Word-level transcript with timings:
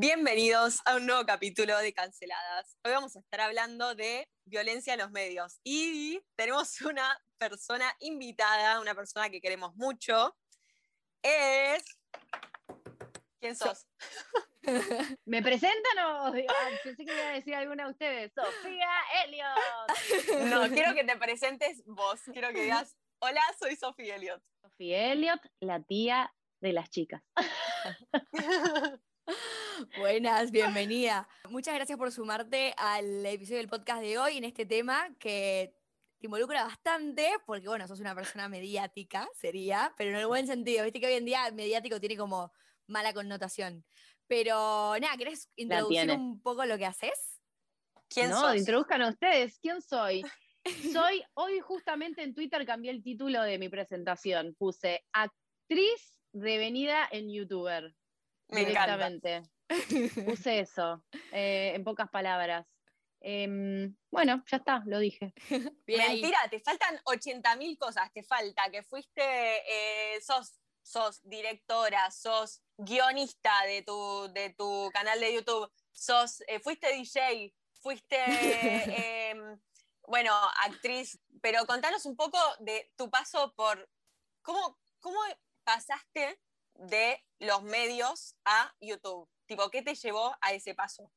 Bienvenidos 0.00 0.80
a 0.84 0.96
un 0.96 1.06
nuevo 1.06 1.26
capítulo 1.26 1.76
de 1.78 1.92
Canceladas. 1.92 2.76
Hoy 2.84 2.92
vamos 2.92 3.16
a 3.16 3.18
estar 3.18 3.40
hablando 3.40 3.94
de 3.94 4.28
violencia 4.44 4.92
en 4.92 5.00
los 5.00 5.10
medios 5.10 5.58
y 5.64 6.20
tenemos 6.36 6.80
una 6.82 7.18
persona 7.36 7.92
invitada, 7.98 8.80
una 8.80 8.94
persona 8.94 9.28
que 9.28 9.40
queremos 9.40 9.74
mucho. 9.74 10.36
Es... 11.22 11.82
¿Quién 13.40 13.56
sos? 13.56 13.86
¿Me 15.24 15.42
presentan 15.42 15.98
o 16.04 16.26
ah, 16.26 16.32
pensé 16.84 17.04
que 17.04 17.12
iba 17.12 17.28
a 17.28 17.32
decir 17.32 17.54
alguna 17.54 17.84
de 17.86 17.90
ustedes? 17.90 18.32
Sofía 18.34 18.90
Elliot. 19.24 20.48
No, 20.50 20.68
quiero 20.68 20.94
que 20.94 21.04
te 21.04 21.16
presentes 21.16 21.82
vos. 21.86 22.20
Quiero 22.32 22.52
que 22.52 22.62
digas, 22.62 22.96
hola, 23.20 23.40
soy 23.58 23.76
Sofía 23.76 24.16
Elliot. 24.16 24.42
Sofía 24.60 25.12
Elliot, 25.12 25.40
la 25.60 25.82
tía 25.82 26.32
de 26.60 26.72
las 26.72 26.90
chicas. 26.90 27.22
Buenas, 29.98 30.50
bienvenida. 30.50 31.28
Muchas 31.48 31.74
gracias 31.74 31.98
por 31.98 32.12
sumarte 32.12 32.74
al 32.76 33.24
episodio 33.26 33.58
del 33.58 33.68
podcast 33.68 34.02
de 34.02 34.18
hoy 34.18 34.38
en 34.38 34.44
este 34.44 34.66
tema 34.66 35.08
que 35.18 35.74
te 36.18 36.26
involucra 36.26 36.64
bastante, 36.64 37.30
porque 37.46 37.68
bueno, 37.68 37.86
sos 37.86 38.00
una 38.00 38.14
persona 38.14 38.48
mediática, 38.48 39.28
sería, 39.34 39.92
pero 39.96 40.10
en 40.10 40.16
el 40.16 40.26
buen 40.26 40.46
sentido. 40.46 40.84
Viste 40.84 41.00
que 41.00 41.06
hoy 41.06 41.14
en 41.14 41.24
día 41.24 41.50
mediático 41.52 42.00
tiene 42.00 42.16
como 42.16 42.52
mala 42.86 43.12
connotación. 43.12 43.84
Pero 44.26 44.94
nada, 45.00 45.16
¿querés 45.16 45.48
introducir 45.56 46.10
un 46.10 46.40
poco 46.40 46.64
lo 46.64 46.76
que 46.76 46.86
haces? 46.86 47.40
¿Quién 48.08 48.30
no, 48.30 48.54
introduzcan 48.54 49.02
a 49.02 49.10
ustedes. 49.10 49.58
¿Quién 49.60 49.82
soy? 49.82 50.22
soy, 50.92 51.22
hoy 51.34 51.60
justamente 51.60 52.22
en 52.22 52.34
Twitter 52.34 52.64
cambié 52.66 52.90
el 52.90 53.02
título 53.02 53.42
de 53.42 53.58
mi 53.58 53.68
presentación. 53.68 54.54
Puse 54.58 55.04
actriz 55.12 56.18
devenida 56.32 57.08
en 57.10 57.30
youtuber. 57.30 57.94
Me 58.48 58.64
directamente. 58.64 59.42
Puse 60.24 60.60
eso, 60.60 61.04
eh, 61.32 61.72
en 61.74 61.84
pocas 61.84 62.08
palabras. 62.08 62.66
Em, 63.20 63.96
bueno, 64.10 64.42
ya 64.50 64.58
está, 64.58 64.82
lo 64.86 64.98
dije. 64.98 65.34
Mentira, 65.86 66.38
te 66.50 66.60
faltan 66.60 66.98
80.000 67.04 67.76
cosas. 67.76 68.12
Te 68.12 68.22
falta 68.22 68.70
que 68.70 68.82
fuiste, 68.82 69.22
eh, 69.22 70.20
sos, 70.20 70.54
sos 70.82 71.20
directora, 71.28 72.10
sos 72.10 72.62
guionista 72.76 73.64
de 73.66 73.82
tu, 73.82 74.32
de 74.32 74.54
tu 74.56 74.88
canal 74.92 75.20
de 75.20 75.34
YouTube, 75.34 75.70
sos, 75.92 76.42
eh, 76.46 76.60
fuiste 76.60 76.92
DJ, 76.92 77.52
fuiste, 77.80 78.16
em, 79.30 79.58
bueno, 80.08 80.32
actriz, 80.64 81.20
pero 81.40 81.66
contanos 81.66 82.06
un 82.06 82.16
poco 82.16 82.38
de 82.60 82.90
tu 82.96 83.10
paso 83.10 83.52
por, 83.54 83.88
¿cómo, 84.42 84.78
cómo 85.00 85.18
pasaste 85.64 86.40
de 86.74 87.22
los 87.38 87.62
medios 87.62 88.34
a 88.44 88.74
YouTube? 88.80 89.28
Tipo, 89.46 89.70
¿qué 89.70 89.82
te 89.82 89.94
llevó 89.94 90.34
a 90.40 90.52
ese 90.52 90.74
paso? 90.74 91.12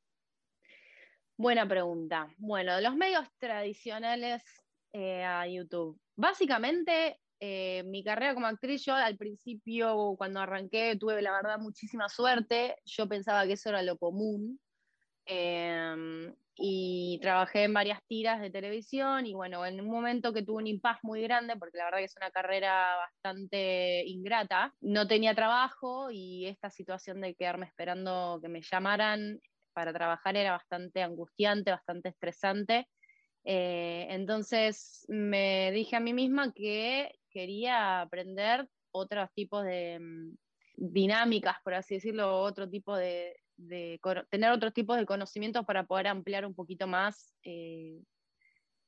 Buena 1.38 1.68
pregunta. 1.68 2.28
Bueno, 2.38 2.76
de 2.76 2.82
los 2.82 2.96
medios 2.96 3.28
tradicionales 3.40 4.44
eh, 4.94 5.24
a 5.24 5.48
YouTube. 5.48 6.00
Básicamente, 6.16 7.20
eh, 7.40 7.84
mi 7.86 8.04
carrera 8.04 8.34
como 8.34 8.46
actriz, 8.46 8.86
yo 8.86 8.94
al 8.94 9.18
principio, 9.18 10.16
cuando 10.18 10.40
arranqué, 10.40 10.96
tuve 10.98 11.22
la 11.22 11.32
verdad 11.32 11.58
muchísima 11.58 12.10
suerte. 12.10 12.76
Yo 12.86 13.08
pensaba 13.08 13.48
que 13.48 13.54
eso 13.54 13.70
era 13.70 13.82
lo 13.82 13.98
común. 13.98 14.60
Em, 15.26 16.36
y 16.56 17.20
trabajé 17.22 17.64
en 17.64 17.74
varias 17.74 18.00
tiras 18.08 18.42
de 18.42 18.50
televisión 18.50 19.26
y 19.26 19.34
bueno, 19.34 19.66
en 19.66 19.80
un 19.80 19.90
momento 19.90 20.34
que 20.34 20.44
tuve 20.44 20.58
un 20.58 20.68
impas 20.68 21.00
muy 21.04 21.22
grande, 21.22 21.56
porque 21.58 21.78
la 21.78 21.86
verdad 21.86 22.00
que 22.00 22.06
es 22.06 22.18
una 22.18 22.32
carrera 22.32 22.98
bastante 22.98 24.04
ingrata, 24.06 24.74
no 24.82 25.08
tenía 25.08 25.34
trabajo 25.34 26.12
y 26.12 26.48
esta 26.48 26.70
situación 26.70 27.22
de 27.22 27.36
quedarme 27.36 27.66
esperando 27.66 28.40
que 28.42 28.50
me 28.50 28.62
llamaran 28.62 29.40
para 29.74 29.94
trabajar 29.94 30.36
era 30.36 30.52
bastante 30.52 31.02
angustiante, 31.02 31.72
bastante 31.72 32.10
estresante. 32.10 32.88
Eh, 33.44 34.08
entonces 34.10 35.06
me 35.08 35.72
dije 35.72 35.96
a 35.96 36.00
mí 36.00 36.14
misma 36.14 36.52
que 36.54 37.12
quería 37.32 38.02
aprender 38.02 38.68
otros 38.92 39.30
tipos 39.34 39.64
de 39.64 40.00
mm, 40.00 40.36
dinámicas, 40.76 41.56
por 41.64 41.74
así 41.74 41.96
decirlo, 41.96 42.40
otro 42.42 42.70
tipo 42.70 42.96
de, 42.96 43.36
tener 44.30 44.52
otros 44.52 44.74
tipos 44.74 44.98
de 44.98 45.06
conocimientos 45.06 45.66
para 45.66 45.86
poder 45.86 46.08
ampliar 46.08 46.46
un 46.46 46.54
poquito 46.54 46.88
más 46.88 47.34
eh, 47.44 48.00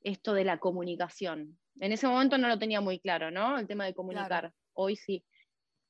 esto 0.02 0.34
de 0.34 0.44
la 0.44 0.58
comunicación. 0.58 1.58
En 1.80 1.92
ese 1.92 2.06
momento 2.06 2.38
no 2.38 2.48
lo 2.48 2.58
tenía 2.58 2.80
muy 2.80 3.00
claro, 3.00 3.30
¿no? 3.30 3.58
El 3.58 3.66
tema 3.66 3.84
de 3.84 3.94
comunicar. 3.94 4.52
Hoy 4.74 4.96
sí. 4.96 5.24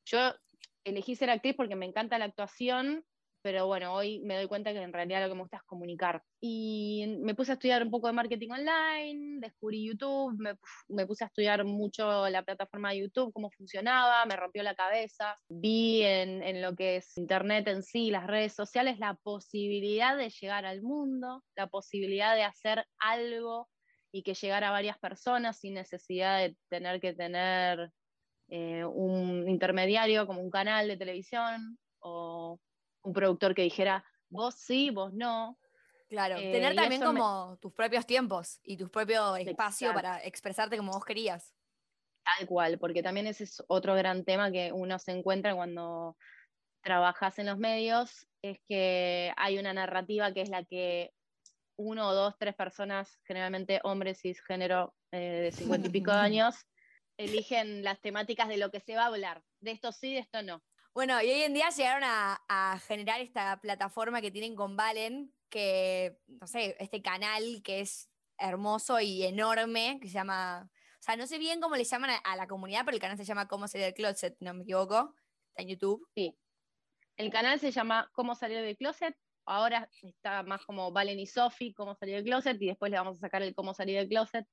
Yo 0.06 0.34
elegí 0.84 1.17
ser 1.17 1.31
actriz 1.31 1.55
porque 1.56 1.77
me 1.77 1.87
encanta 1.87 2.19
la 2.19 2.27
actuación 2.27 3.05
pero 3.44 3.66
bueno, 3.66 3.93
hoy 3.93 4.21
me 4.21 4.37
doy 4.37 4.49
cuenta 4.49 4.72
que 4.72 4.81
en 4.81 4.91
realidad 4.91 5.21
lo 5.21 5.28
que 5.28 5.34
me 5.34 5.43
gusta 5.43 5.59
es 5.59 5.62
comunicar. 5.65 6.22
Y 6.41 7.19
me 7.21 7.34
puse 7.34 7.53
a 7.53 7.55
estudiar 7.56 7.82
un 7.82 7.91
poco 7.91 8.06
de 8.06 8.15
marketing 8.15 8.49
online, 8.49 9.38
descubrí 9.38 9.87
YouTube, 9.87 10.34
me, 10.88 11.06
puse 11.06 11.25
a 11.25 11.27
estudiar 11.27 11.62
mucho 11.66 12.27
la 12.31 12.43
plataforma 12.43 12.93
de 12.93 13.00
YouTube, 13.00 13.34
cómo 13.34 13.50
funcionaba, 13.50 14.25
me 14.25 14.34
rompió 14.34 14.62
la 14.62 14.75
cabeza. 14.75 15.37
Vi 15.50 16.00
en, 16.05 16.62
lo 16.62 16.75
que 16.75 16.97
es 16.97 17.19
Internet 17.19 17.69
en 17.69 17.82
sí, 17.82 18.10
las 18.10 18.27
redes 18.27 18.55
sociales, 18.55 18.99
la 18.99 19.12
posibilidad 19.22 20.16
de 20.16 20.31
llegar 20.31 20.65
al 20.65 20.81
mundo, 20.81 21.44
la 21.55 21.66
posibilidad 21.66 22.34
de 22.34 22.44
hacer 22.44 22.87
algo 22.99 23.69
y 24.11 24.22
que 24.22 24.32
llegara 24.32 24.69
a 24.69 24.72
varias 24.72 24.99
personas 24.99 25.61
sin 25.61 25.75
necesidad 25.75 26.38
de 26.38 26.56
tener 26.71 26.99
que 26.99 27.12
tener 27.12 27.91
eh, 28.49 28.87
un 28.87 29.47
intermediario 29.50 30.26
como 30.26 30.41
un 30.41 30.50
canal 30.50 30.88
de 30.88 30.97
televisión 30.97 31.76
o 31.99 32.59
un 33.04 33.12
productor 33.12 33.54
que 33.54 33.62
dijera, 33.62 34.04
vos 34.28 34.54
sí, 34.56 34.91
vos 34.91 35.12
no. 35.12 35.59
Claro, 36.09 36.37
eh, 36.37 36.53
tener 36.53 36.75
también 36.75 37.03
como 37.03 37.56
tus 37.60 37.72
propios 37.72 38.06
tiempos 38.06 38.60
y 38.62 38.76
tus 38.76 38.91
propios 38.91 39.38
espacio 39.38 39.92
para 39.94 40.22
expresarte 40.25 40.76
como 40.76 40.92
vos 40.92 41.04
querías. 41.04 41.54
Tal 42.25 42.47
cual, 42.47 42.78
porque 42.78 43.03
también 43.03 43.26
ese 43.26 43.44
es 43.44 43.62
otro 43.69 43.94
gran 43.94 44.25
tema 44.25 44.50
que 44.50 44.72
uno 44.72 44.98
se 44.98 45.12
encuentra 45.12 45.54
cuando 45.54 46.16
trabajas 46.82 47.38
en 47.38 47.47
los 47.47 47.59
medios, 47.59 48.26
es 48.43 48.59
que 48.69 49.32
hay 49.37 49.59
una 49.59 49.72
narrativa 49.72 50.32
que 50.32 50.43
es 50.43 50.48
la 50.48 50.64
que 50.64 51.12
uno 51.76 52.09
o 52.09 52.14
dos, 52.14 52.34
tres 52.38 52.54
personas, 52.54 53.19
generalmente 53.25 53.81
hombres 53.82 54.20
cisgénero 54.20 54.94
eh, 55.10 55.43
de 55.44 55.53
cincuenta 55.53 55.88
y 55.88 55.91
pico 55.91 56.12
de 56.12 56.19
años, 56.19 56.54
eligen 57.16 57.82
las 57.82 58.00
temáticas 58.00 58.48
de 58.48 58.59
lo 58.59 58.70
que 58.70 58.81
se 58.81 58.97
va 58.97 59.04
a 59.04 59.06
hablar. 59.06 59.43
De 59.60 59.72
esto 59.72 59.93
sí, 59.93 60.14
de 60.14 60.20
esto 60.20 60.43
no. 60.43 60.62
Bueno, 60.94 61.21
y 61.21 61.28
hoy 61.28 61.43
en 61.43 61.55
día 61.55 61.71
llegaron 61.71 62.05
a, 62.05 62.81
generar 62.87 63.21
esta 63.21 63.60
plataforma 63.60 64.21
que 64.21 64.31
tienen 64.31 64.55
con 64.55 64.77
Valen, 64.77 65.34
que, 65.50 66.21
no 66.28 66.47
sé, 66.47 66.77
este 66.78 67.03
canal 67.03 67.62
que 67.65 67.81
es 67.81 68.09
hermoso 68.38 69.00
y 69.00 69.25
enorme, 69.25 69.99
que 70.00 70.06
se 70.06 70.15
llama, 70.15 70.71
o 70.71 71.03
sea, 71.03 71.16
no 71.16 71.27
sé 71.27 71.38
bien 71.38 71.60
cómo 71.60 71.75
le 71.75 71.82
llaman 71.82 72.10
a, 72.22 72.37
la 72.37 72.47
comunidad, 72.47 72.84
pero 72.84 72.94
el 72.94 73.00
canal 73.00 73.16
se 73.16 73.25
llama 73.25 73.49
Cómo 73.49 73.66
salir 73.66 73.87
del 73.87 73.94
closet, 73.94 74.37
no 74.38 74.55
me 74.55 74.62
equivoco, 74.62 75.12
está 75.49 75.62
en 75.62 75.69
YouTube. 75.71 76.06
Sí. 76.15 76.38
El 77.16 77.32
canal 77.32 77.59
se 77.59 77.72
llama 77.72 78.09
Cómo 78.12 78.37
salir 78.37 78.61
del 78.61 78.76
closet, 78.76 79.16
ahora 79.47 79.91
está 80.00 80.44
más 80.44 80.65
como 80.65 80.93
Valen 80.93 81.19
y 81.19 81.26
Sofi, 81.26 81.75
Cómo 81.75 81.97
salir 81.97 82.15
del 82.15 82.25
closet, 82.25 82.56
y 82.62 82.66
después 82.66 82.93
le 82.93 82.99
vamos 82.99 83.16
a 83.19 83.21
sacar 83.21 83.43
el 83.43 83.53
Cómo 83.56 83.75
salir 83.75 83.99
del 83.99 84.09
closet 84.09 84.47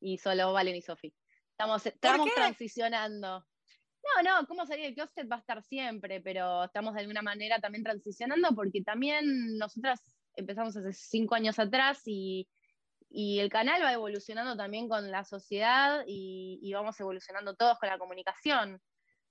y 0.00 0.18
solo 0.18 0.52
Valen 0.52 0.76
y 0.76 0.82
Sofi. 0.82 1.14
Estamos, 1.52 1.86
estamos 1.86 2.28
transicionando. 2.34 3.46
No, 4.14 4.22
no, 4.22 4.46
cómo 4.46 4.66
salir 4.66 4.86
del 4.86 4.94
closet 4.94 5.30
va 5.30 5.36
a 5.36 5.40
estar 5.40 5.62
siempre, 5.62 6.20
pero 6.20 6.64
estamos 6.64 6.94
de 6.94 7.00
alguna 7.00 7.22
manera 7.22 7.58
también 7.60 7.84
transicionando 7.84 8.54
porque 8.54 8.82
también 8.82 9.58
nosotras 9.58 10.00
empezamos 10.34 10.76
hace 10.76 10.92
cinco 10.92 11.34
años 11.34 11.58
atrás 11.58 12.02
y, 12.04 12.48
el 13.08 13.48
canal 13.48 13.82
va 13.82 13.92
evolucionando 13.92 14.56
también 14.56 14.88
con 14.88 15.10
la 15.10 15.24
sociedad 15.24 16.04
y, 16.06 16.70
vamos 16.74 16.98
evolucionando 17.00 17.54
todos 17.54 17.78
con 17.78 17.88
la 17.88 17.98
comunicación. 17.98 18.80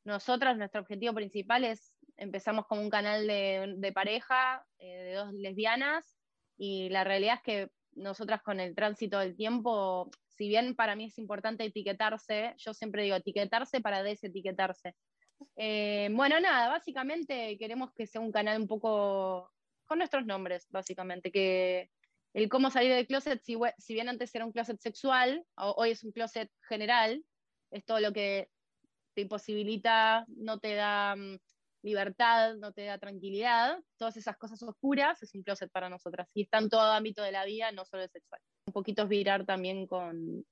Nosotras, 0.03 0.57
nuestro 0.57 0.81
objetivo 0.81 1.13
principal 1.13 1.63
es, 1.63 1.93
empezamos 2.17 2.65
como 2.67 2.81
un 2.81 2.89
canal 2.89 3.27
de, 3.27 3.91
pareja, 3.93 4.65
eh, 4.79 5.03
de 5.03 5.13
dos 5.13 5.33
lesbianas, 5.33 6.17
y 6.57 6.89
la 6.89 7.03
realidad 7.03 7.35
es 7.35 7.41
que 7.41 7.71
nosotras 7.93 8.41
con 8.41 8.59
el 8.59 8.73
tránsito 8.75 9.19
del 9.19 9.35
tiempo, 9.35 10.09
si 10.37 10.47
bien 10.47 10.75
para 10.75 10.95
mí 10.95 11.05
es 11.05 11.17
importante 11.17 11.65
etiquetarse, 11.65 12.53
yo 12.57 12.73
siempre 12.73 13.03
digo 13.03 13.15
etiquetarse 13.15 13.81
para 13.81 14.03
desetiquetarse. 14.03 14.95
Eh, 15.55 16.09
bueno, 16.11 16.39
nada, 16.39 16.69
básicamente 16.69 17.57
queremos 17.57 17.91
que 17.93 18.07
sea 18.07 18.21
un 18.21 18.31
canal 18.31 18.59
un 18.61 18.67
poco 18.67 19.51
con 19.85 19.99
nuestros 19.99 20.25
nombres, 20.25 20.67
básicamente, 20.69 21.31
que 21.31 21.89
el 22.33 22.49
cómo 22.49 22.69
salir 22.69 22.91
del 22.91 23.07
closet, 23.07 23.41
si, 23.43 23.55
si 23.77 23.93
bien 23.93 24.09
antes 24.09 24.33
era 24.35 24.45
un 24.45 24.51
closet 24.51 24.79
sexual, 24.79 25.45
hoy 25.55 25.91
es 25.91 26.03
un 26.03 26.11
closet 26.11 26.51
general, 26.67 27.23
es 27.71 27.85
todo 27.85 27.99
lo 27.99 28.11
que 28.11 28.49
te 29.13 29.21
imposibilita, 29.21 30.25
no 30.27 30.59
te 30.59 30.75
da 30.75 31.15
mm, 31.15 31.37
libertad, 31.85 32.55
no 32.55 32.73
te 32.73 32.85
da 32.85 32.97
tranquilidad, 32.97 33.77
todas 33.97 34.17
esas 34.17 34.37
cosas 34.37 34.61
oscuras 34.63 35.21
es 35.21 35.33
un 35.35 35.43
closet 35.43 35.71
para 35.71 35.89
nosotras 35.89 36.27
y 36.33 36.43
está 36.43 36.57
en 36.57 36.69
todo 36.69 36.91
ámbito 36.91 37.21
de 37.21 37.31
la 37.31 37.45
vida, 37.45 37.71
no 37.71 37.85
solo 37.85 38.03
el 38.03 38.09
sexual. 38.09 38.41
Un 38.67 38.73
poquito 38.73 39.03
es 39.03 39.09
virar 39.09 39.45
también 39.45 39.87
con, 39.87 40.45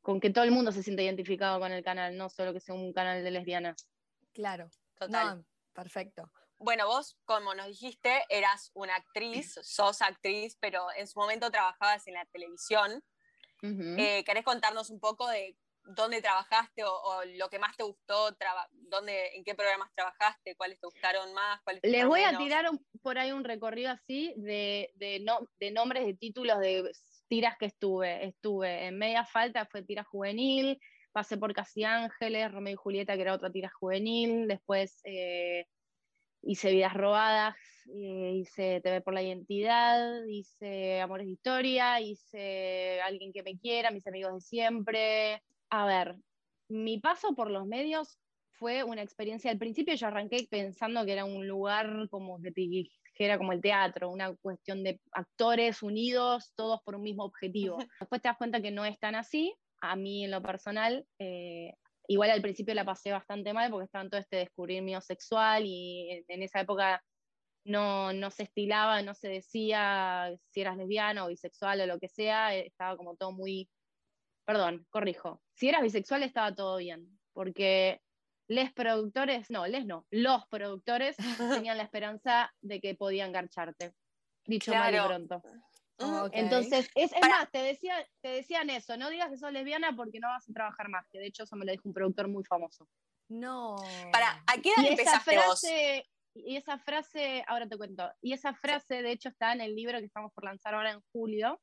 con 0.00 0.20
que 0.20 0.30
todo 0.30 0.44
el 0.44 0.52
mundo 0.52 0.72
se 0.72 0.82
sienta 0.82 1.02
identificado 1.02 1.58
con 1.58 1.72
el 1.72 1.82
canal, 1.82 2.16
no 2.16 2.28
solo 2.28 2.52
que 2.52 2.60
sea 2.60 2.74
un 2.74 2.92
canal 2.92 3.22
de 3.22 3.30
lesbianas. 3.30 3.88
Claro, 4.32 4.70
Total. 4.96 5.38
No, 5.38 5.44
perfecto. 5.72 6.30
Bueno, 6.58 6.86
vos, 6.86 7.18
como 7.24 7.54
nos 7.54 7.66
dijiste, 7.66 8.22
eras 8.30 8.70
una 8.74 8.94
actriz, 8.96 9.58
sos 9.62 10.00
actriz, 10.00 10.56
pero 10.58 10.86
en 10.96 11.06
su 11.06 11.18
momento 11.18 11.50
trabajabas 11.50 12.06
en 12.06 12.14
la 12.14 12.24
televisión. 12.26 13.02
Eh, 13.62 14.22
¿Querés 14.24 14.44
contarnos 14.44 14.90
un 14.90 15.00
poco 15.00 15.26
de 15.26 15.56
dónde 15.94 16.20
trabajaste 16.22 16.84
o, 16.84 16.90
o 16.92 17.24
lo 17.24 17.48
que 17.48 17.58
más 17.58 17.76
te 17.76 17.84
gustó? 17.84 18.34
traba- 18.36 18.68
dónde, 18.72 19.36
¿En 19.36 19.44
qué 19.44 19.54
programas 19.54 19.90
trabajaste? 19.94 20.56
¿Cuáles 20.56 20.80
te 20.80 20.86
gustaron 20.86 21.32
más? 21.34 21.60
¿Cuáles 21.62 21.82
te 21.82 21.88
Les 21.88 22.06
voy 22.06 22.22
a 22.22 22.36
tirar 22.36 22.68
un- 22.70 22.84
por 23.02 23.18
ahí 23.18 23.32
un 23.32 23.44
recorrido 23.44 23.90
así 23.90 24.34
de, 24.36 24.90
de, 24.94 25.20
no- 25.20 25.48
de 25.58 25.70
nombres 25.70 26.06
de 26.06 26.14
títulos 26.14 26.58
de 26.60 26.90
tiras 27.28 27.56
que 27.58 27.66
estuve. 27.66 28.26
Estuve 28.26 28.86
en 28.86 28.98
Media 28.98 29.24
Falta, 29.24 29.66
fue 29.66 29.82
tira 29.82 30.04
juvenil, 30.04 30.78
pasé 31.12 31.36
por 31.36 31.52
Casi 31.54 31.84
Ángeles, 31.84 32.52
Romeo 32.52 32.74
y 32.74 32.76
Julieta, 32.76 33.14
que 33.16 33.22
era 33.22 33.34
otra 33.34 33.50
tira 33.50 33.70
juvenil, 33.80 34.46
después 34.48 35.00
eh, 35.04 35.66
hice 36.42 36.70
Vidas 36.72 36.94
Robadas, 36.94 37.56
eh, 37.94 38.32
hice 38.36 38.80
TV 38.82 39.00
por 39.02 39.14
la 39.14 39.22
Identidad, 39.22 40.24
hice 40.28 41.00
Amores 41.00 41.26
de 41.26 41.32
Historia, 41.32 42.00
hice 42.00 43.00
Alguien 43.02 43.32
que 43.32 43.42
me 43.42 43.58
quiera, 43.58 43.90
Mis 43.90 44.06
amigos 44.06 44.34
de 44.34 44.40
siempre. 44.40 45.42
A 45.70 45.86
ver, 45.86 46.16
mi 46.68 46.98
paso 46.98 47.34
por 47.34 47.50
los 47.50 47.66
medios 47.66 48.18
fue 48.58 48.84
una 48.84 49.02
experiencia. 49.02 49.50
Al 49.50 49.58
principio 49.58 49.94
yo 49.94 50.06
arranqué 50.06 50.46
pensando 50.50 51.04
que 51.04 51.12
era 51.12 51.24
un 51.24 51.46
lugar 51.46 52.08
como 52.10 52.40
que 52.40 52.52
te 52.52 52.62
dijera 52.62 53.38
como 53.38 53.52
el 53.52 53.60
teatro, 53.60 54.10
una 54.10 54.34
cuestión 54.36 54.82
de 54.82 55.00
actores 55.12 55.82
unidos, 55.82 56.52
todos 56.56 56.80
por 56.82 56.96
un 56.96 57.02
mismo 57.02 57.24
objetivo. 57.24 57.78
Después 58.00 58.22
te 58.22 58.28
das 58.28 58.38
cuenta 58.38 58.60
que 58.60 58.70
no 58.70 58.84
es 58.84 58.98
tan 58.98 59.14
así. 59.14 59.54
A 59.80 59.96
mí 59.96 60.24
en 60.24 60.30
lo 60.30 60.42
personal, 60.42 61.06
eh, 61.18 61.74
igual 62.08 62.30
al 62.30 62.42
principio 62.42 62.74
la 62.74 62.84
pasé 62.84 63.12
bastante 63.12 63.52
mal 63.52 63.70
porque 63.70 63.84
estaba 63.84 64.04
en 64.04 64.10
todo 64.10 64.20
este 64.20 64.36
descubrir 64.36 64.82
mío 64.82 65.00
sexual 65.00 65.64
y 65.66 66.24
en, 66.28 66.42
esa 66.42 66.60
época 66.60 67.02
no, 67.64 68.12
no 68.12 68.30
se 68.30 68.44
estilaba, 68.44 69.02
no 69.02 69.14
se 69.14 69.28
decía 69.28 70.32
si 70.50 70.60
eras 70.60 70.76
lesbiana 70.76 71.24
o 71.24 71.28
bisexual 71.28 71.80
o 71.80 71.86
lo 71.86 71.98
que 71.98 72.08
sea, 72.08 72.54
estaba 72.54 72.96
como 72.96 73.16
todo 73.16 73.32
muy... 73.32 73.68
Perdón, 74.46 74.86
corrijo. 74.90 75.42
Si 75.54 75.68
eras 75.68 75.82
bisexual 75.82 76.22
estaba 76.22 76.54
todo 76.54 76.76
bien, 76.76 77.18
porque 77.32 78.00
les 78.48 78.72
productores, 78.72 79.50
no, 79.50 79.66
les 79.66 79.84
no, 79.84 80.06
los 80.10 80.46
productores 80.46 81.16
tenían 81.68 81.76
la 81.76 81.82
esperanza 81.82 82.54
de 82.60 82.80
que 82.80 82.94
podían 82.94 83.32
garcharte. 83.32 83.92
Dicho 84.44 84.72
mal 84.72 84.94
y 84.94 85.00
pronto. 85.00 85.42
Ok. 85.98 86.30
Entonces, 86.32 86.88
es, 86.94 87.10
más, 87.22 87.50
te, 87.50 87.58
decía, 87.58 87.96
te 88.20 88.28
decían 88.28 88.70
eso, 88.70 88.96
no 88.96 89.10
digas 89.10 89.30
que 89.30 89.38
sos 89.38 89.50
lesbiana 89.50 89.96
porque 89.96 90.20
no 90.20 90.28
vas 90.28 90.48
a 90.48 90.52
trabajar 90.52 90.88
más, 90.88 91.08
que 91.10 91.18
de 91.18 91.26
hecho 91.26 91.42
eso 91.42 91.56
me 91.56 91.64
lo 91.64 91.72
dijo 91.72 91.88
un 91.88 91.94
productor 91.94 92.28
muy 92.28 92.44
famoso. 92.44 92.88
No. 93.28 93.74
Para, 94.12 94.44
¿a 94.46 94.60
qué 94.62 94.68
edad 94.68 94.82
Y 94.82 94.86
esa 94.86 94.90
empezaste 94.90 95.36
vos? 95.36 95.44
frase, 95.44 96.08
y 96.34 96.56
esa 96.56 96.78
frase, 96.78 97.44
ahora 97.48 97.66
te 97.66 97.76
cuento, 97.76 98.12
y 98.20 98.34
esa 98.34 98.54
frase 98.54 99.02
de 99.02 99.10
hecho 99.10 99.30
está 99.30 99.52
en 99.52 99.62
el 99.62 99.74
libro 99.74 99.98
que 99.98 100.04
estamos 100.04 100.32
por 100.32 100.44
lanzar 100.44 100.74
ahora 100.74 100.92
en 100.92 101.00
julio, 101.12 101.60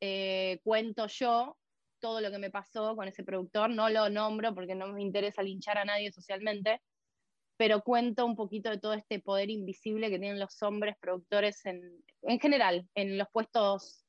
Eh, 0.00 0.60
cuento 0.64 1.06
yo 1.06 1.56
todo 2.04 2.20
lo 2.20 2.30
que 2.30 2.36
me 2.36 2.50
pasó 2.50 2.94
con 2.96 3.08
ese 3.08 3.24
productor, 3.24 3.70
no 3.70 3.88
lo 3.88 4.10
nombro 4.10 4.54
porque 4.54 4.74
no 4.74 4.88
me 4.88 5.00
interesa 5.00 5.42
linchar 5.42 5.78
a 5.78 5.86
nadie 5.86 6.12
socialmente, 6.12 6.82
pero 7.56 7.80
cuento 7.80 8.26
un 8.26 8.36
poquito 8.36 8.68
de 8.68 8.78
todo 8.78 8.92
este 8.92 9.20
poder 9.20 9.48
invisible 9.48 10.10
que 10.10 10.18
tienen 10.18 10.38
los 10.38 10.62
hombres 10.62 10.96
productores 11.00 11.64
en, 11.64 12.04
en 12.20 12.38
general, 12.38 12.86
en 12.94 13.16
los 13.16 13.26
puestos 13.32 14.04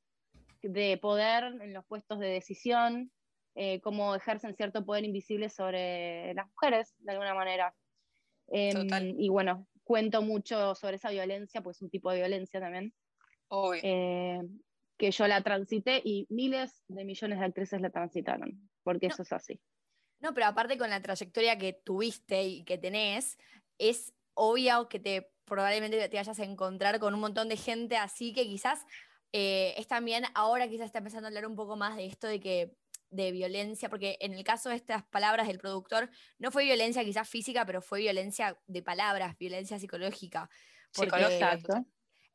de 0.62 0.98
poder, 0.98 1.46
en 1.62 1.72
los 1.72 1.86
puestos 1.86 2.20
de 2.20 2.28
decisión, 2.28 3.14
eh, 3.56 3.80
cómo 3.80 4.14
ejercen 4.14 4.58
cierto 4.58 4.86
poder 4.86 5.06
invisible 5.06 5.48
sobre 5.48 6.34
las 6.34 6.48
mujeres, 6.48 6.94
de 6.98 7.14
alguna 7.14 7.34
manera. 7.34 7.74
Total. 8.74 9.16
y 9.18 9.30
bueno, 9.30 9.68
cuento 9.86 10.22
mucho 10.22 10.76
sobre 10.76 10.98
esa 10.98 11.12
violencia, 11.12 11.62
pues 11.62 11.78
es 11.78 11.82
un 11.84 11.90
tipo 11.90 12.12
de 12.12 12.18
violencia 12.18 12.60
también, 12.60 12.94
eh, 13.82 14.42
que 14.98 15.12
yo 15.12 15.28
la 15.28 15.42
transité 15.42 16.02
y 16.04 16.26
miles 16.30 16.84
de 16.88 17.06
millones 17.06 17.40
de 17.40 17.46
actrices 17.46 17.82
la 17.82 17.90
transitaron, 17.90 18.70
porque 18.84 19.08
No. 19.08 19.14
eso 19.14 19.24
es 19.24 19.34
así. 19.34 19.62
No, 20.20 20.34
pero 20.34 20.48
aparte 20.48 20.78
con 20.78 20.90
la 20.90 21.02
trayectoria 21.02 21.58
que 21.58 21.74
tuviste 21.74 22.44
y 22.44 22.64
que 22.64 22.78
tenés, 22.78 23.38
es 23.78 24.14
obvio 24.34 24.88
que 24.90 25.00
te 25.00 25.32
probablemente 25.46 26.10
te 26.10 26.18
vayas 26.18 26.40
a 26.40 26.44
encontrar 26.44 27.00
con 27.00 27.14
un 27.14 27.20
montón 27.20 27.50
de 27.50 27.58
gente 27.58 27.98
así 27.98 28.34
que 28.34 28.46
quizás 28.46 28.84
eh, 29.32 29.76
es 29.78 29.88
también, 29.88 30.24
ahora 30.34 30.68
quizás 30.68 30.88
está 30.88 31.00
empezando 31.00 31.28
a 31.28 31.30
hablar 31.30 31.46
un 31.46 31.56
poco 31.56 31.76
más 31.76 31.98
de 31.98 32.06
esto 32.06 32.26
de 32.26 32.40
que 32.40 32.78
de 33.10 33.32
violencia, 33.32 33.90
porque 33.90 34.18
en 34.20 34.34
el 34.34 34.44
caso 34.44 34.70
de 34.70 34.76
estas 34.76 35.04
palabras 35.04 35.48
del 35.48 35.60
productor, 35.60 36.10
no 36.40 36.52
fue 36.52 36.64
violencia 36.64 37.04
quizás 37.04 37.30
física, 37.30 37.66
pero 37.66 37.82
fue 37.82 38.00
violencia 38.00 38.58
de 38.66 38.82
palabras, 38.82 39.38
violencia 39.38 39.80
psicológica. 39.80 40.50
Porque 40.94 41.12
Psicológica, 41.12 41.54
Exacto. 41.54 41.86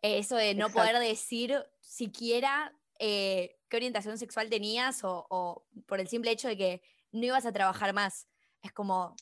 Eso 0.03 0.37
de 0.37 0.55
no 0.55 0.67
Exacto. 0.67 0.89
poder 0.89 0.99
decir 1.03 1.65
siquiera 1.81 2.75
eh, 2.99 3.59
qué 3.69 3.77
orientación 3.77 4.19
sexual 4.19 4.49
tenías 4.51 5.05
o, 5.05 5.27
o 5.31 5.67
por 5.87 6.01
el 6.01 6.09
simple 6.09 6.31
hecho 6.31 6.49
de 6.49 6.57
que 6.57 6.83
no 7.13 7.25
ibas 7.27 7.47
a 7.47 7.53
trabajar 7.53 7.93
más. 7.93 8.29
Es 8.63 8.73
como 8.73 9.17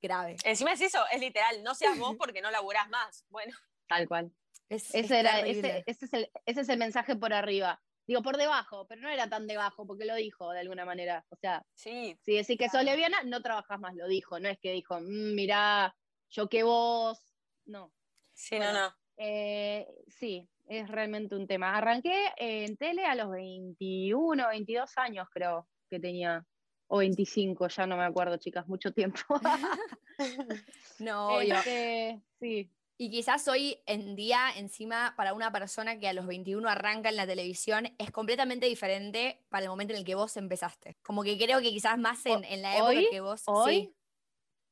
grave. 0.00 0.36
encima 0.44 0.72
es 0.72 0.80
eso, 0.80 0.98
es 1.12 1.20
literal, 1.20 1.62
no 1.62 1.74
seas 1.74 1.98
vos 1.98 2.16
porque 2.18 2.40
no 2.42 2.50
laburás 2.50 2.88
más. 2.88 3.24
Bueno, 3.28 3.54
Tal 3.86 4.08
cual. 4.08 4.32
Es, 4.68 4.94
es 4.94 5.04
Ese, 5.06 5.20
era, 5.20 5.40
ese, 5.40 5.84
ese 5.86 6.04
es 6.06 6.12
el, 6.14 6.30
ese 6.46 6.60
es 6.62 6.68
el 6.70 6.78
mensaje 6.78 7.14
por 7.16 7.32
arriba. 7.34 7.82
Digo, 8.06 8.22
por 8.22 8.36
debajo, 8.38 8.86
pero 8.88 9.02
no 9.02 9.10
era 9.10 9.28
tan 9.28 9.46
debajo, 9.46 9.86
porque 9.86 10.04
lo 10.06 10.14
dijo 10.16 10.50
de 10.50 10.60
alguna 10.60 10.84
manera. 10.84 11.24
O 11.28 11.36
sea, 11.36 11.64
sí, 11.74 12.18
si 12.22 12.34
decís 12.34 12.58
que 12.58 12.68
sos 12.70 12.82
lesbiana, 12.82 13.22
no 13.24 13.42
trabajas 13.42 13.78
más, 13.78 13.94
lo 13.94 14.08
dijo. 14.08 14.40
No 14.40 14.48
es 14.48 14.58
que 14.58 14.72
dijo, 14.72 14.98
"Mm, 14.98 15.34
mirá, 15.34 15.94
yo 16.30 16.48
que 16.48 16.62
vos. 16.62 17.18
No. 17.66 17.92
sí, 18.32 18.56
Bueno. 18.56 18.72
no, 18.72 18.80
no. 18.88 18.96
Eh, 19.16 19.86
sí, 20.08 20.48
es 20.66 20.88
realmente 20.88 21.34
un 21.36 21.46
tema. 21.46 21.76
Arranqué 21.76 22.32
en 22.36 22.76
tele 22.76 23.04
a 23.04 23.14
los 23.14 23.30
21, 23.30 24.48
22 24.48 24.98
años, 24.98 25.28
creo 25.30 25.68
que 25.88 26.00
tenía. 26.00 26.44
O 26.88 26.98
25, 26.98 27.68
ya 27.68 27.86
no 27.86 27.96
me 27.96 28.04
acuerdo, 28.04 28.36
chicas, 28.36 28.68
mucho 28.68 28.92
tiempo. 28.92 29.20
No, 30.98 31.36
obvio. 31.36 31.54
Este, 31.56 32.20
sí, 32.38 32.70
Y 32.98 33.10
quizás 33.10 33.48
hoy 33.48 33.78
en 33.86 34.14
día, 34.14 34.50
encima, 34.56 35.14
para 35.16 35.32
una 35.32 35.50
persona 35.50 35.98
que 35.98 36.06
a 36.08 36.12
los 36.12 36.26
21 36.26 36.68
arranca 36.68 37.08
en 37.08 37.16
la 37.16 37.26
televisión, 37.26 37.88
es 37.98 38.10
completamente 38.10 38.66
diferente 38.66 39.42
para 39.48 39.64
el 39.64 39.70
momento 39.70 39.94
en 39.94 40.00
el 40.00 40.04
que 40.04 40.14
vos 40.14 40.36
empezaste. 40.36 40.96
Como 41.02 41.22
que 41.24 41.36
creo 41.38 41.60
que 41.60 41.70
quizás 41.70 41.98
más 41.98 42.24
en, 42.26 42.44
en 42.44 42.62
la 42.62 42.76
época 42.76 42.90
Hoy- 42.90 43.08
que 43.10 43.20
vos... 43.20 43.42
hoy, 43.46 43.74
sí, 43.74 43.96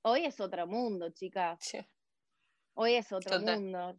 hoy 0.03 0.25
es 0.27 0.39
otro 0.41 0.67
mundo, 0.67 1.09
chicas. 1.11 1.59
Sí. 1.63 1.79
Hoy 2.75 2.95
es 2.95 3.11
otro 3.13 3.39
Total. 3.41 3.57
mundo. 3.61 3.99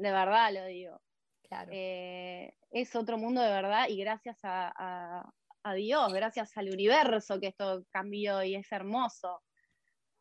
De 0.00 0.10
verdad 0.10 0.50
lo 0.52 0.64
digo. 0.64 1.00
claro. 1.48 1.70
Eh, 1.74 2.54
es 2.70 2.94
otro 2.96 3.18
mundo 3.18 3.40
de 3.42 3.50
verdad 3.50 3.88
y 3.88 3.98
gracias 3.98 4.38
a, 4.44 4.72
a- 4.76 5.30
a 5.62 5.74
Dios, 5.74 6.12
gracias 6.14 6.56
al 6.56 6.70
universo 6.70 7.38
que 7.38 7.48
esto 7.48 7.84
cambió 7.90 8.42
y 8.42 8.54
es 8.54 8.70
hermoso. 8.72 9.42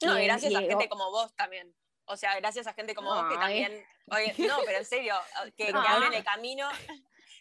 No, 0.02 0.18
y 0.18 0.24
Y- 0.24 0.26
gracias 0.26 0.54
a 0.56 0.60
gente 0.60 0.90
como 0.90 1.10
vos 1.12 1.34
también. 1.36 1.74
O 2.06 2.18
sea, 2.18 2.36
gracias 2.40 2.68
a 2.68 2.74
gente 2.74 2.94
como 2.96 3.14
vos 3.14 3.24
que 3.30 3.38
también. 3.38 3.86
oye, 4.12 4.34
no, 4.48 4.58
pero 4.66 4.80
en 4.80 4.86
serio, 4.86 5.14
que, 5.56 5.68
que 5.68 5.72
No. 5.72 5.82
abren 5.82 6.14
el 6.14 6.24
camino, 6.26 6.68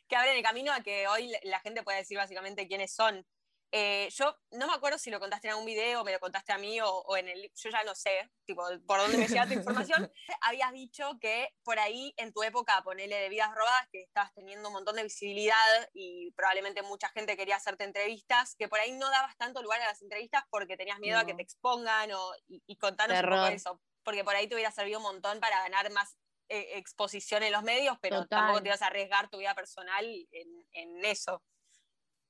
que 0.08 0.14
abren 0.16 0.36
el 0.36 0.42
camino 0.44 0.72
a 0.72 0.80
que 0.82 1.08
hoy 1.08 1.28
la- 1.28 1.40
la 1.44 1.60
gente 1.60 1.82
pueda 1.82 1.98
decir 1.98 2.18
básicamente 2.18 2.68
quiénes 2.68 2.94
son. 2.94 3.26
Eh, 3.70 4.08
yo 4.12 4.34
no 4.52 4.66
me 4.66 4.72
acuerdo 4.72 4.96
si 4.96 5.10
lo 5.10 5.20
contaste 5.20 5.48
en 5.48 5.52
algún 5.52 5.66
video, 5.66 6.00
o 6.00 6.04
me 6.04 6.12
lo 6.12 6.20
contaste 6.20 6.52
a 6.52 6.58
mí 6.58 6.80
o, 6.80 6.88
o 6.88 7.16
en 7.16 7.28
el. 7.28 7.50
Yo 7.54 7.70
ya 7.70 7.84
no 7.84 7.94
sé, 7.94 8.30
tipo, 8.46 8.62
por 8.86 8.98
dónde 8.98 9.18
me 9.18 9.28
llega 9.28 9.46
tu 9.46 9.52
información. 9.52 10.10
Habías 10.40 10.72
dicho 10.72 11.18
que 11.20 11.50
por 11.62 11.78
ahí 11.78 12.14
en 12.16 12.32
tu 12.32 12.42
época, 12.42 12.80
ponele 12.82 13.16
de 13.16 13.28
vidas 13.28 13.54
robadas, 13.54 13.86
que 13.92 14.02
estabas 14.02 14.32
teniendo 14.32 14.68
un 14.68 14.74
montón 14.74 14.96
de 14.96 15.02
visibilidad 15.02 15.90
y 15.92 16.32
probablemente 16.32 16.82
mucha 16.82 17.10
gente 17.10 17.36
quería 17.36 17.56
hacerte 17.56 17.84
entrevistas, 17.84 18.54
que 18.56 18.68
por 18.68 18.80
ahí 18.80 18.92
no 18.92 19.10
dabas 19.10 19.36
tanto 19.36 19.62
lugar 19.62 19.82
a 19.82 19.86
las 19.86 20.00
entrevistas 20.00 20.44
porque 20.50 20.76
tenías 20.76 20.98
miedo 20.98 21.18
a 21.18 21.26
que 21.26 21.34
te 21.34 21.42
expongan 21.42 22.10
o, 22.12 22.32
y, 22.46 22.62
y 22.66 22.76
contanos 22.76 23.18
un 23.22 23.28
poco 23.28 23.46
eso. 23.46 23.80
Porque 24.02 24.24
por 24.24 24.34
ahí 24.34 24.48
te 24.48 24.54
hubiera 24.54 24.72
servido 24.72 24.98
un 24.98 25.04
montón 25.04 25.40
para 25.40 25.60
ganar 25.62 25.90
más 25.92 26.16
eh, 26.48 26.78
exposición 26.78 27.42
en 27.42 27.52
los 27.52 27.62
medios, 27.62 27.98
pero 28.00 28.22
Total. 28.22 28.38
tampoco 28.38 28.62
te 28.62 28.68
ibas 28.68 28.80
a 28.80 28.86
arriesgar 28.86 29.28
tu 29.28 29.36
vida 29.36 29.54
personal 29.54 30.06
en, 30.30 30.66
en 30.72 31.04
eso. 31.04 31.42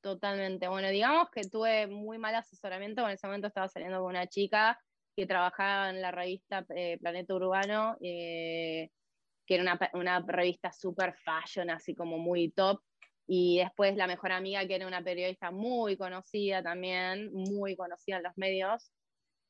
Totalmente. 0.09 0.69
Bueno, 0.69 0.89
digamos 0.89 1.29
que 1.31 1.43
tuve 1.43 1.87
muy 1.87 2.17
mal 2.17 2.35
asesoramiento. 2.35 3.05
En 3.07 3.11
ese 3.11 3.27
momento 3.27 3.49
estaba 3.49 3.69
saliendo 3.69 3.99
con 4.01 4.09
una 4.09 4.27
chica 4.27 4.81
que 5.15 5.27
trabajaba 5.27 5.91
en 5.91 6.01
la 6.01 6.11
revista 6.11 6.65
eh, 6.75 6.97
Planeta 6.99 7.35
Urbano, 7.35 7.95
eh, 8.01 8.89
que 9.47 9.55
era 9.55 9.63
una, 9.63 9.79
una 9.93 10.25
revista 10.27 10.73
super 10.73 11.15
fashion, 11.15 11.69
así 11.69 11.95
como 11.95 12.17
muy 12.17 12.51
top. 12.53 12.81
Y 13.27 13.59
después 13.59 13.97
la 13.97 14.07
mejor 14.07 14.33
amiga, 14.33 14.67
que 14.67 14.77
era 14.77 14.87
una 14.87 15.03
periodista 15.03 15.51
muy 15.51 15.99
conocida 15.99 16.63
también, 16.63 17.31
muy 17.35 17.77
conocida 17.77 18.17
en 18.17 18.23
los 18.23 18.39
medios, 18.39 18.91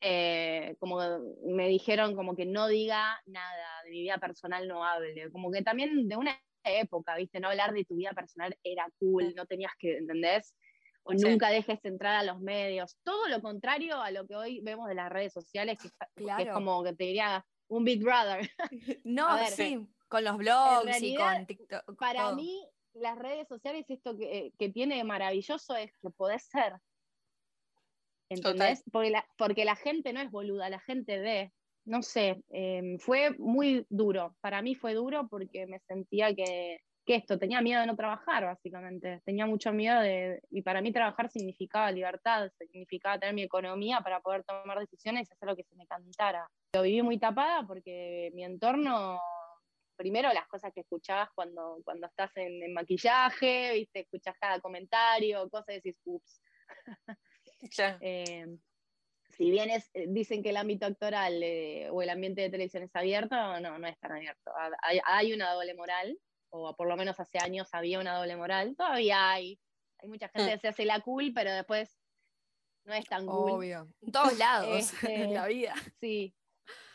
eh, 0.00 0.76
como 0.78 0.98
me 1.44 1.68
dijeron 1.68 2.14
como 2.14 2.36
que 2.36 2.46
no 2.46 2.68
diga 2.68 3.20
nada, 3.26 3.82
de 3.84 3.90
mi 3.90 4.02
vida 4.02 4.18
personal 4.18 4.68
no 4.68 4.84
hable, 4.84 5.30
como 5.30 5.50
que 5.50 5.62
también 5.62 6.08
de 6.08 6.16
una 6.16 6.40
época, 6.64 7.16
¿viste? 7.16 7.40
No 7.40 7.48
hablar 7.48 7.72
de 7.72 7.84
tu 7.84 7.96
vida 7.96 8.12
personal 8.12 8.56
era 8.62 8.86
cool, 8.98 9.34
no 9.34 9.46
tenías 9.46 9.72
que, 9.78 9.96
¿entendés? 9.96 10.54
o 11.08 11.14
nunca 11.14 11.48
dejes 11.48 11.82
entrar 11.84 12.16
a 12.16 12.22
los 12.22 12.40
medios. 12.40 12.98
Todo 13.02 13.28
lo 13.28 13.40
contrario 13.40 14.00
a 14.00 14.10
lo 14.10 14.26
que 14.26 14.36
hoy 14.36 14.60
vemos 14.60 14.88
de 14.88 14.94
las 14.94 15.10
redes 15.10 15.32
sociales, 15.32 15.78
que, 15.78 15.88
es 15.88 16.52
como 16.52 16.82
que 16.84 16.92
te 16.92 17.04
diría 17.04 17.44
un 17.68 17.84
Big 17.84 18.02
Brother. 18.02 18.50
No, 19.04 19.46
sí, 19.46 19.86
con 20.08 20.24
los 20.24 20.36
blogs 20.36 21.02
y 21.02 21.16
con 21.16 21.46
TikTok. 21.46 21.96
Para 21.98 22.32
mí, 22.32 22.66
las 22.92 23.18
redes 23.18 23.48
sociales, 23.48 23.86
esto 23.88 24.16
que, 24.16 24.52
que 24.58 24.68
tiene 24.68 25.02
maravilloso 25.04 25.76
es 25.76 25.92
que 26.02 26.10
podés 26.10 26.44
ser. 26.44 26.74
¿Entendés? 28.28 28.82
Porque 28.92 29.10
la, 29.10 29.26
porque 29.36 29.64
la 29.64 29.76
gente 29.76 30.12
no 30.12 30.20
es 30.20 30.30
boluda, 30.30 30.68
la 30.68 30.80
gente 30.80 31.18
ve. 31.18 31.52
No 31.84 32.02
sé, 32.02 32.42
em, 32.50 32.98
fue 32.98 33.30
muy 33.38 33.86
duro. 33.88 34.36
Para 34.40 34.60
mí 34.60 34.74
fue 34.74 34.92
duro 34.92 35.26
porque 35.28 35.66
me 35.66 35.78
sentía 35.80 36.34
que 36.34 36.80
que 37.08 37.14
esto, 37.14 37.38
tenía 37.38 37.62
miedo 37.62 37.80
de 37.80 37.86
no 37.86 37.96
trabajar, 37.96 38.44
básicamente. 38.44 39.22
Tenía 39.24 39.46
mucho 39.46 39.72
miedo 39.72 39.98
de, 39.98 40.42
y 40.50 40.60
para 40.60 40.82
mí 40.82 40.92
trabajar 40.92 41.30
significaba 41.30 41.90
libertad, 41.90 42.50
significaba 42.58 43.18
tener 43.18 43.34
mi 43.34 43.42
economía 43.42 44.02
para 44.02 44.20
poder 44.20 44.44
tomar 44.44 44.78
decisiones 44.78 45.26
y 45.26 45.32
hacer 45.32 45.48
lo 45.48 45.56
que 45.56 45.64
se 45.64 45.74
me 45.74 45.86
cantara. 45.86 46.46
Lo 46.74 46.82
viví 46.82 47.00
muy 47.00 47.18
tapada 47.18 47.66
porque 47.66 48.30
mi 48.34 48.44
entorno, 48.44 49.18
primero 49.96 50.30
las 50.34 50.46
cosas 50.48 50.70
que 50.74 50.80
escuchabas 50.80 51.30
cuando, 51.34 51.78
cuando 51.82 52.08
estás 52.08 52.30
en, 52.36 52.74
maquillaje, 52.74 53.72
viste, 53.72 54.00
escuchas 54.00 54.36
cada 54.38 54.60
comentario, 54.60 55.48
cosas 55.48 55.70
y 55.70 55.74
decís, 55.76 55.96
ups. 56.04 56.42
Eh, 58.00 58.46
si 59.30 59.50
bien 59.50 59.70
es, 59.70 59.90
eh, 59.94 60.06
dicen 60.08 60.42
que 60.42 60.50
el 60.50 60.56
ámbito 60.56 60.86
actoral 60.86 61.42
eh, 61.42 61.88
o 61.90 62.02
el 62.02 62.10
ambiente 62.10 62.40
de 62.40 62.50
televisión 62.50 62.82
es 62.82 62.94
abierto, 62.94 63.36
no, 63.60 63.78
no 63.78 63.86
es 63.86 63.98
tan 63.98 64.12
abierto. 64.12 64.50
Hay, 64.82 65.00
hay 65.04 65.32
una 65.32 65.52
doble 65.52 65.74
moral 65.74 66.18
o 66.50 66.74
por 66.74 66.88
lo 66.88 66.96
menos 66.96 67.18
hace 67.20 67.38
años 67.38 67.68
había 67.72 68.00
una 68.00 68.16
doble 68.16 68.36
moral, 68.36 68.74
todavía 68.76 69.30
hay. 69.30 69.58
Hay 70.00 70.08
mucha 70.08 70.28
gente 70.28 70.50
mm. 70.50 70.54
que 70.54 70.60
se 70.60 70.68
hace 70.68 70.84
la 70.84 71.00
cool, 71.00 71.32
pero 71.34 71.52
después 71.52 71.96
no 72.84 72.94
es 72.94 73.04
tan 73.06 73.26
cool. 73.26 73.50
Obvio. 73.50 73.88
En 74.00 74.12
todos 74.12 74.38
lados 74.38 74.92
en 75.02 75.34
la 75.34 75.46
vida. 75.46 75.74
Sí, 76.00 76.34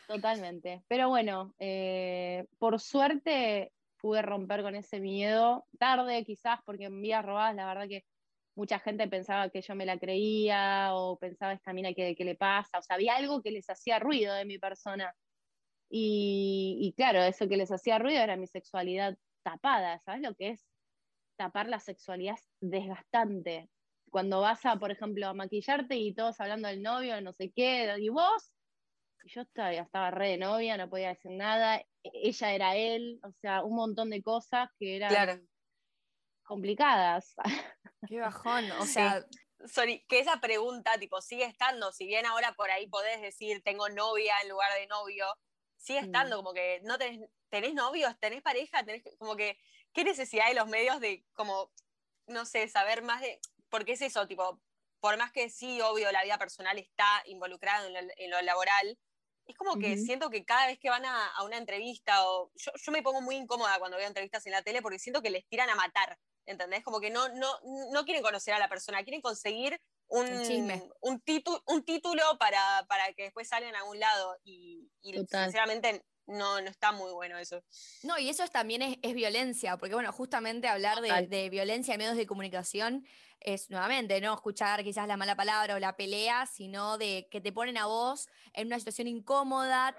totalmente. 0.08 0.84
Pero 0.88 1.10
bueno, 1.10 1.54
eh, 1.60 2.46
por 2.58 2.80
suerte 2.80 3.72
pude 3.98 4.22
romper 4.22 4.64
con 4.64 4.76
ese 4.76 5.00
miedo. 5.00 5.66
Tarde 5.78 6.24
quizás, 6.26 6.60
porque 6.66 6.86
en 6.86 7.02
vías 7.02 7.26
robadas 7.26 7.56
la 7.56 7.66
verdad 7.66 7.88
que 7.88 8.04
mucha 8.56 8.80
gente 8.80 9.08
pensaba 9.08 9.50
que 9.50 9.62
yo 9.62 9.76
me 9.76 9.86
la 9.86 9.98
creía 9.98 10.90
o 10.94 11.18
pensaba 11.18 11.54
esta 11.54 11.74
mina 11.74 11.94
que, 11.94 12.16
que 12.16 12.26
le 12.26 12.36
pasa. 12.36 12.80
O 12.80 12.82
sea, 12.82 12.96
había 12.96 13.16
algo 13.16 13.42
que 13.42 13.52
les 13.52 13.70
hacía 13.70 14.00
ruido 14.00 14.34
de 14.36 14.46
mi 14.46 14.60
persona. 14.60 15.14
Y, 15.90 16.78
y, 16.82 16.94
claro, 16.94 17.22
eso 17.22 17.48
que 17.48 17.58
les 17.58 17.72
hacía 17.72 18.00
ruido 18.00 18.22
era 18.22 18.36
mi 18.36 18.48
sexualidad 18.48 19.18
tapada, 19.44 20.00
¿sabes 20.00 20.22
lo 20.22 20.34
que 20.36 20.50
es? 20.50 20.66
Tapar 21.38 21.68
la 21.68 21.80
sexualidad 21.80 22.36
es 22.36 22.50
desgastante. 22.62 23.70
Cuando 24.10 24.42
vas 24.42 24.66
a, 24.66 24.78
por 24.78 24.92
ejemplo, 24.92 25.28
a 25.28 25.34
maquillarte 25.34 25.96
y 25.98 26.14
todos 26.14 26.40
hablando 26.40 26.68
del 26.68 26.82
novio, 26.82 27.20
no 27.22 27.34
sé 27.34 27.52
qué, 27.52 27.96
y 28.00 28.10
vos, 28.10 28.54
yo 29.26 29.42
estaba, 29.42 29.74
estaba 29.74 30.12
re 30.12 30.30
de 30.30 30.38
novia, 30.38 30.78
no 30.78 30.90
podía 30.90 31.10
decir 31.10 31.32
nada, 31.32 31.84
ella 32.04 32.54
era 32.54 32.76
él, 32.76 33.20
o 33.24 33.32
sea, 33.42 33.64
un 33.64 33.76
montón 33.76 34.10
de 34.10 34.22
cosas 34.22 34.70
que 34.80 34.98
eran 34.98 35.48
complicadas. 36.44 37.36
Qué 38.08 38.20
bajón, 38.20 38.72
o 38.74 38.86
sea, 38.86 39.26
Sorry, 39.66 40.06
que 40.10 40.20
esa 40.20 40.42
pregunta, 40.42 40.98
tipo, 40.98 41.22
sigue 41.22 41.46
estando, 41.46 41.92
si 41.94 42.06
bien 42.06 42.26
ahora 42.26 42.54
por 42.54 42.70
ahí 42.70 42.88
podés 42.88 43.22
decir 43.22 43.62
tengo 43.64 43.88
novia 43.90 44.36
en 44.42 44.50
lugar 44.50 44.74
de 44.74 44.88
novio, 44.88 45.26
sigue 45.78 46.02
mm. 46.02 46.06
estando 46.06 46.38
como 46.38 46.54
que 46.54 46.82
no 46.84 46.98
tenés, 46.98 47.30
tenés 47.50 47.74
novios, 47.74 48.20
tenés 48.20 48.42
pareja, 48.42 48.84
tenés 48.84 49.04
como 49.18 49.36
que, 49.36 49.58
¿qué 49.94 50.04
necesidad 50.04 50.48
de 50.48 50.56
los 50.56 50.68
medios 50.68 51.00
de 51.00 51.26
como, 51.34 51.72
no 52.28 52.46
sé, 52.46 52.68
saber 52.68 53.04
más 53.04 53.22
de, 53.22 53.40
porque 53.70 53.94
es 53.94 54.02
eso, 54.02 54.28
tipo, 54.28 54.62
por 55.00 55.18
más 55.18 55.32
que 55.32 55.50
sí, 55.50 55.80
obvio, 55.82 56.12
la 56.12 56.24
vida 56.24 56.38
personal 56.38 56.78
está 56.78 57.24
involucrada 57.26 57.88
en 58.18 58.32
lo, 58.32 58.42
laboral, 58.42 58.98
es 59.46 59.58
como 59.58 59.78
que 59.78 59.98
siento 59.98 60.30
que 60.30 60.46
cada 60.46 60.68
vez 60.68 60.80
que 60.80 60.90
van 60.90 61.06
a, 61.06 61.32
una 61.44 61.58
entrevista, 61.58 62.28
o 62.28 62.52
yo, 62.56 62.72
yo, 62.76 62.92
me 62.92 63.02
pongo 63.02 63.22
muy 63.22 63.36
incómoda 63.36 63.78
cuando 63.80 63.98
veo 63.98 64.08
entrevistas 64.08 64.46
en 64.46 64.54
la 64.54 64.62
tele 64.62 64.82
porque 64.82 65.00
siento 65.00 65.22
que 65.22 65.30
les 65.30 65.46
tiran 65.48 65.70
a 65.70 65.76
matar, 65.76 66.18
¿entendés? 66.46 66.84
Como 66.84 67.00
que 67.00 67.10
no, 67.10 67.30
no, 67.30 67.54
no 67.92 68.06
quieren 68.06 68.24
conocer 68.24 68.54
a 68.54 68.60
la 68.60 68.70
persona, 68.70 69.04
quieren 69.04 69.22
conseguir 69.22 69.80
un, 70.08 70.28
un, 71.02 71.22
un 71.66 71.84
título 71.84 72.24
para, 72.40 72.86
para, 72.88 73.14
que 73.14 73.24
después 73.24 73.48
salgan 73.48 73.76
a 73.76 73.80
algún 73.80 74.00
lado. 74.00 74.38
Y, 74.44 74.90
y 75.02 75.14
sinceramente 75.14 76.06
no, 76.26 76.62
no 76.62 76.70
está 76.70 76.92
muy 76.92 77.12
bueno 77.12 77.38
eso. 77.38 77.64
No, 78.04 78.18
y 78.18 78.30
eso 78.30 78.48
también 78.48 78.98
es, 79.02 79.14
violencia, 79.14 79.78
porque 79.78 79.94
bueno, 79.94 80.12
justamente 80.12 80.68
hablar 80.68 81.02
de, 81.02 81.28
de, 81.28 81.50
violencia 81.50 81.94
en 81.94 82.00
medios 82.00 82.18
de 82.18 82.26
comunicación 82.26 83.06
es 83.42 83.70
nuevamente 83.70 84.20
no 84.22 84.34
escuchar 84.34 84.84
quizás 84.84 85.08
la 85.08 85.18
mala 85.18 85.36
palabra 85.36 85.76
o 85.76 85.80
la 85.80 85.98
pelea, 85.98 86.46
sino 86.46 86.98
de 86.98 87.28
que 87.30 87.42
te 87.42 87.52
ponen 87.52 87.78
a 87.78 87.88
vos 87.88 88.30
en 88.54 88.68
una 88.68 88.80
situación 88.80 89.08
incómoda, 89.08 89.96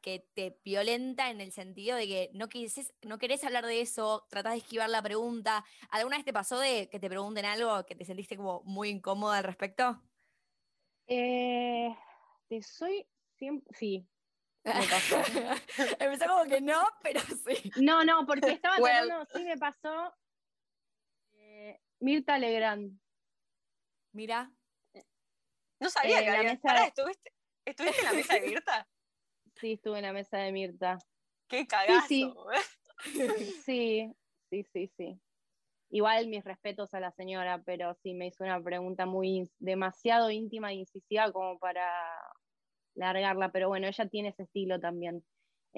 que 0.00 0.26
te 0.34 0.58
violenta 0.64 1.30
en 1.30 1.40
el 1.40 1.52
sentido 1.52 1.96
de 1.96 2.06
que 2.06 2.30
no, 2.32 2.48
quieres, 2.48 2.94
no 3.02 3.18
querés 3.18 3.44
hablar 3.44 3.66
de 3.66 3.82
eso, 3.82 4.26
tratás 4.30 4.52
de 4.52 4.58
esquivar 4.58 4.88
la 4.88 5.02
pregunta. 5.02 5.64
¿Alguna 5.90 6.16
vez 6.16 6.24
te 6.24 6.32
pasó 6.32 6.58
de 6.58 6.88
que 6.88 6.98
te 6.98 7.10
pregunten 7.10 7.44
algo 7.44 7.84
que 7.84 7.94
te 7.94 8.04
sentiste 8.04 8.36
como 8.36 8.62
muy 8.64 8.88
incómoda 8.88 9.38
al 9.38 9.44
respecto? 9.44 10.02
Eh, 11.06 11.94
te 12.48 12.62
soy 12.62 13.06
sí, 13.70 14.06
me 14.66 14.86
pasó. 14.88 15.16
Empezó 16.00 16.26
como 16.26 16.44
que 16.44 16.60
no, 16.60 16.82
pero 17.02 17.20
sí. 17.20 17.70
No, 17.76 18.04
no, 18.04 18.26
porque 18.26 18.50
estaba 18.52 18.76
well. 18.78 19.10
sí 19.32 19.44
me 19.44 19.56
pasó. 19.56 20.14
Eh, 21.34 21.80
Mirta 22.00 22.38
Legrand. 22.38 22.98
Mira. 24.12 24.50
No 25.78 25.90
sabía 25.90 26.20
eh, 26.20 26.24
que 26.24 26.30
había. 26.30 26.52
Mesa... 26.54 26.86
¿estuviste, 26.86 27.32
¿estuviste 27.64 28.00
en 28.00 28.04
la 28.04 28.12
mesa 28.12 28.34
de 28.34 28.40
Mirta? 28.48 28.88
Sí, 29.54 29.72
estuve 29.74 29.98
en 29.98 30.04
la 30.04 30.12
mesa 30.12 30.38
de 30.38 30.52
Mirta. 30.52 30.98
Qué 31.48 31.66
cagazo. 31.66 32.08
Sí, 32.08 32.34
sí, 33.64 34.12
sí, 34.50 34.64
sí, 34.64 34.90
sí. 34.96 35.20
Igual 35.90 36.26
mis 36.26 36.44
respetos 36.44 36.92
a 36.94 37.00
la 37.00 37.12
señora, 37.12 37.62
pero 37.64 37.94
sí 38.02 38.14
me 38.14 38.26
hizo 38.26 38.42
una 38.42 38.60
pregunta 38.60 39.06
muy 39.06 39.48
demasiado 39.58 40.30
íntima 40.30 40.72
e 40.72 40.76
incisiva 40.76 41.30
como 41.30 41.58
para 41.58 41.88
largarla, 42.96 43.50
pero 43.52 43.68
bueno, 43.68 43.86
ella 43.86 44.08
tiene 44.08 44.30
ese 44.30 44.44
estilo 44.44 44.80
también. 44.80 45.22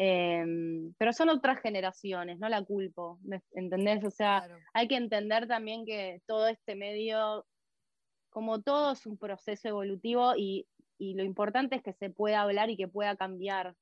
Em, 0.00 0.94
pero 0.96 1.12
son 1.12 1.28
otras 1.28 1.60
generaciones, 1.60 2.38
no 2.38 2.48
la 2.48 2.62
culpo, 2.62 3.18
¿entendés? 3.52 4.04
O 4.04 4.10
sea, 4.12 4.46
hay 4.72 4.86
que 4.86 4.94
entender 4.94 5.48
también 5.48 5.84
que 5.84 6.22
todo 6.26 6.46
este 6.46 6.76
medio, 6.76 7.44
como 8.30 8.62
todo, 8.62 8.92
es 8.92 9.06
un 9.06 9.18
proceso 9.18 9.68
evolutivo 9.68 10.34
y, 10.36 10.66
lo 11.00 11.24
importante 11.24 11.76
es 11.76 11.82
que 11.82 11.92
se 11.92 12.10
pueda 12.10 12.42
hablar 12.42 12.70
y 12.70 12.76
que 12.76 12.88
pueda 12.88 13.16
cambiar 13.16 13.74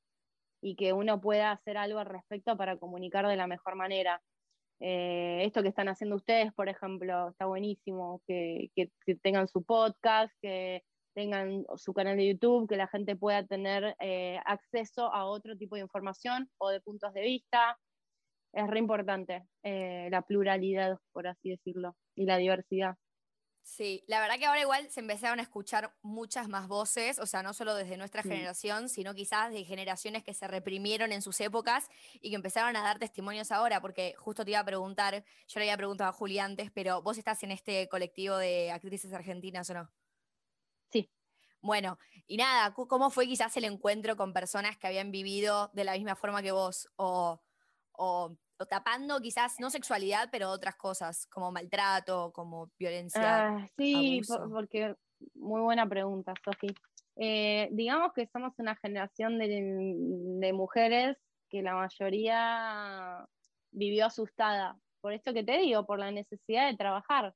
y 0.63 0.77
que 0.77 0.93
uno 0.93 1.21
pueda 1.21 1.51
hacer 1.53 1.77
algo 1.79 1.99
al 1.99 2.07
respecto 2.07 2.57
para 2.57 2.77
comunicar 2.79 3.27
de 3.27 3.37
la 3.37 3.47
mejor 3.47 3.75
manera. 3.77 4.23
Eh, 4.81 5.43
esto 5.45 5.63
que 5.63 5.69
están 5.69 5.89
haciendo 5.89 6.17
ustedes, 6.17 6.53
por 6.55 6.69
ejemplo, 6.69 7.31
está 7.31 7.47
buenísimo, 7.47 8.23
que, 8.27 8.71
que 8.75 9.15
tengan 9.17 9.49
su 9.49 9.65
podcast, 9.65 10.33
que 10.43 10.83
tengan 11.17 11.65
su 11.77 11.95
canal 11.95 12.19
de 12.19 12.29
YouTube, 12.29 12.69
que 12.69 12.77
la 12.77 12.89
gente 12.89 13.17
pueda 13.17 13.43
tener 13.43 13.97
eh, 14.01 14.39
acceso 14.45 15.11
a 15.13 15.25
otro 15.25 15.57
tipo 15.57 15.75
de 15.75 15.81
información 15.81 16.51
o 16.59 16.69
de 16.69 16.83
puntos 16.83 17.15
de 17.15 17.23
vista. 17.23 17.79
Es 18.53 18.67
re 18.69 18.79
importante 18.79 19.47
eh, 19.63 20.09
la 20.11 20.21
pluralidad, 20.21 20.99
por 21.13 21.27
así 21.27 21.51
decirlo, 21.51 21.97
y 22.15 22.27
la 22.27 22.37
diversidad. 22.37 22.97
Sí, 23.63 24.05
la 24.07 24.21
verdad 24.21 24.39
que 24.39 24.45
ahora 24.45 24.61
igual 24.61 24.91
se 24.91 25.01
empezaron 25.01 25.41
a 25.41 25.43
escuchar 25.43 25.93
muchas 26.03 26.49
más 26.49 26.69
voces, 26.69 27.19
o 27.19 27.27
sea, 27.27 27.43
no 27.43 27.55
solo 27.55 27.75
desde 27.75 27.97
nuestra 27.97 28.23
generación, 28.23 28.89
sino 28.89 29.15
quizás 29.15 29.51
de 29.51 29.65
generaciones 29.65 30.23
que 30.23 30.35
se 30.35 30.47
reprimieron 30.47 31.13
en 31.13 31.23
sus 31.23 31.41
épocas 31.41 31.89
y 32.21 32.31
que 32.31 32.37
empezaron 32.37 32.77
a 32.77 32.83
dar 32.83 32.99
testimonios 32.99 33.51
ahora, 33.51 33.81
porque 33.81 34.15
justo 34.19 34.45
te 34.45 34.53
iba 34.53 34.61
a 34.61 34.65
preguntar, 34.65 35.25
yo 35.49 35.61
le 35.61 35.65
había 35.65 35.77
preguntado 35.79 36.11
a 36.11 36.13
Juli 36.13 36.39
antes, 36.39 36.71
pero 36.71 37.03
vos 37.03 37.19
estás 37.19 37.43
en 37.43 37.51
este 37.51 37.89
colectivo 37.89 38.37
de 38.37 38.71
actrices 38.71 39.13
argentinas 39.13 39.69
o 39.71 39.75
no? 39.75 39.91
Bueno, 41.61 41.99
y 42.27 42.37
nada, 42.37 42.75
¿cómo 42.75 43.11
fue 43.11 43.27
quizás 43.27 43.57
el 43.57 43.65
encuentro 43.65 44.17
con 44.17 44.33
personas 44.33 44.77
que 44.79 44.87
habían 44.87 45.11
vivido 45.11 45.71
de 45.75 45.85
la 45.85 45.93
misma 45.93 46.17
forma 46.17 46.43
que 46.43 46.53
vos? 46.53 46.89
O, 46.97 47.41
tapando 48.69 49.21
quizás 49.21 49.61
no 49.61 49.71
sexualidad, 49.71 50.29
pero 50.31 50.51
otras 50.51 50.77
cosas, 50.77 51.27
como 51.27 51.53
maltrato, 51.53 52.33
como 52.33 52.71
violencia. 52.79 53.49
Ah, 53.49 53.67
sí, 53.77 54.23
porque 54.51 54.95
muy 55.35 55.61
buena 55.61 55.89
pregunta, 55.89 56.35
Sofi. 56.45 56.75
Eh, 57.17 57.69
digamos 57.73 58.13
que 58.13 58.27
somos 58.27 58.53
una 58.59 58.77
generación 58.77 59.39
de, 59.39 60.53
mujeres 60.53 61.17
que 61.49 61.63
la 61.63 61.75
mayoría 61.75 63.27
vivió 63.71 64.07
asustada. 64.07 64.79
Por 65.01 65.13
esto 65.13 65.33
que 65.33 65.45
te 65.45 65.59
digo, 65.59 65.87
por 65.87 65.99
la 65.99 66.11
necesidad 66.11 66.71
de 66.71 66.77
trabajar. 66.77 67.35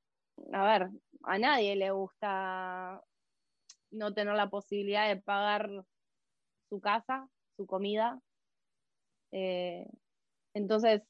A 0.53 0.65
ver, 0.65 0.91
a 1.25 1.39
nadie 1.39 1.77
le 1.77 1.91
gusta 1.91 3.03
no 3.91 4.15
tener 4.15 4.35
la 4.35 4.51
posibilidad 4.51 5.09
de 5.09 5.21
pagar 5.21 5.85
su 6.69 6.81
casa, 6.81 7.29
su 7.57 7.67
comida. 7.67 8.21
Eh, 9.33 9.87
entonces, 10.55 11.03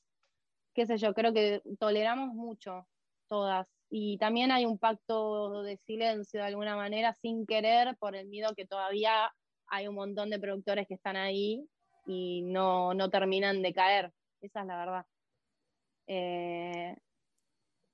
qué 0.74 0.86
sé 0.86 0.98
yo, 0.98 1.14
creo 1.14 1.32
que 1.32 1.62
toleramos 1.78 2.34
mucho 2.34 2.86
todas 3.28 3.66
y 3.90 4.18
también 4.18 4.52
hay 4.52 4.66
un 4.66 4.78
pacto 4.78 5.62
de 5.62 5.76
silencio 5.78 6.40
de 6.40 6.46
alguna 6.46 6.76
manera 6.76 7.12
sin 7.14 7.44
querer 7.46 7.96
por 7.98 8.14
el 8.14 8.28
miedo 8.28 8.54
que 8.54 8.66
todavía 8.66 9.32
hay 9.66 9.88
un 9.88 9.96
montón 9.96 10.30
de 10.30 10.38
productores 10.38 10.86
que 10.86 10.94
están 10.94 11.16
ahí 11.16 11.68
y 12.06 12.42
no, 12.42 12.94
no 12.94 13.10
terminan 13.10 13.62
de 13.62 13.72
caer. 13.72 14.12
Esa 14.40 14.60
es 14.60 14.66
la 14.66 14.76
verdad. 14.76 15.06
Eh, 16.06 16.96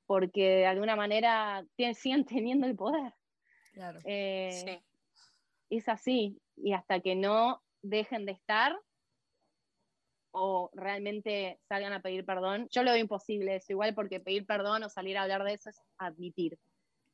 porque 0.07 0.43
de 0.43 0.66
alguna 0.66 0.97
manera 0.97 1.64
siguen 1.95 2.25
teniendo 2.25 2.66
el 2.66 2.76
poder. 2.76 3.12
Claro. 3.76 4.00
Eh, 4.04 4.62
Sí. 4.64 4.83
Es 5.68 5.88
así. 5.88 6.40
Y 6.56 6.73
hasta 6.73 7.00
que 7.00 7.14
no 7.14 7.62
dejen 7.83 8.25
de 8.25 8.33
estar 8.33 8.75
o 10.30 10.71
realmente 10.75 11.61
salgan 11.68 11.92
a 11.92 12.00
pedir 12.00 12.25
perdón, 12.25 12.68
yo 12.71 12.83
lo 12.83 12.92
veo 12.92 13.00
imposible 13.00 13.56
eso, 13.56 13.73
igual 13.73 13.95
porque 13.95 14.18
pedir 14.21 14.47
perdón 14.47 14.83
o 14.83 14.88
salir 14.88 15.16
a 15.18 15.23
hablar 15.23 15.45
de 15.45 15.54
eso 15.54 15.71
es 15.71 15.80
admitir. 15.99 16.59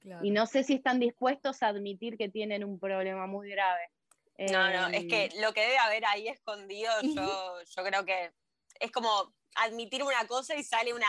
claro. 0.00 0.25
Y 0.25 0.31
no 0.31 0.47
sé 0.47 0.62
si 0.64 0.75
están 0.75 0.99
dispuestos 1.00 1.62
a 1.62 1.69
admitir 1.69 2.16
que 2.16 2.28
tienen 2.28 2.62
un 2.64 2.78
problema 2.78 3.26
muy 3.26 3.49
grave. 3.50 3.90
No, 4.38 4.71
no, 4.71 4.88
es 4.88 5.02
Em, 5.02 5.09
que 5.09 5.31
lo 5.40 5.52
que 5.52 5.61
debe 5.62 5.78
haber 5.78 6.04
ahí 6.07 6.28
escondido, 6.28 6.90
yo, 7.02 7.62
yo 7.76 7.85
creo 7.85 8.04
que 8.04 8.33
es 8.81 8.90
como 8.92 9.35
admitir 9.57 10.02
una 10.02 10.26
cosa 10.26 10.57
y 10.57 10.62
sale 10.64 10.92
una, 10.95 11.07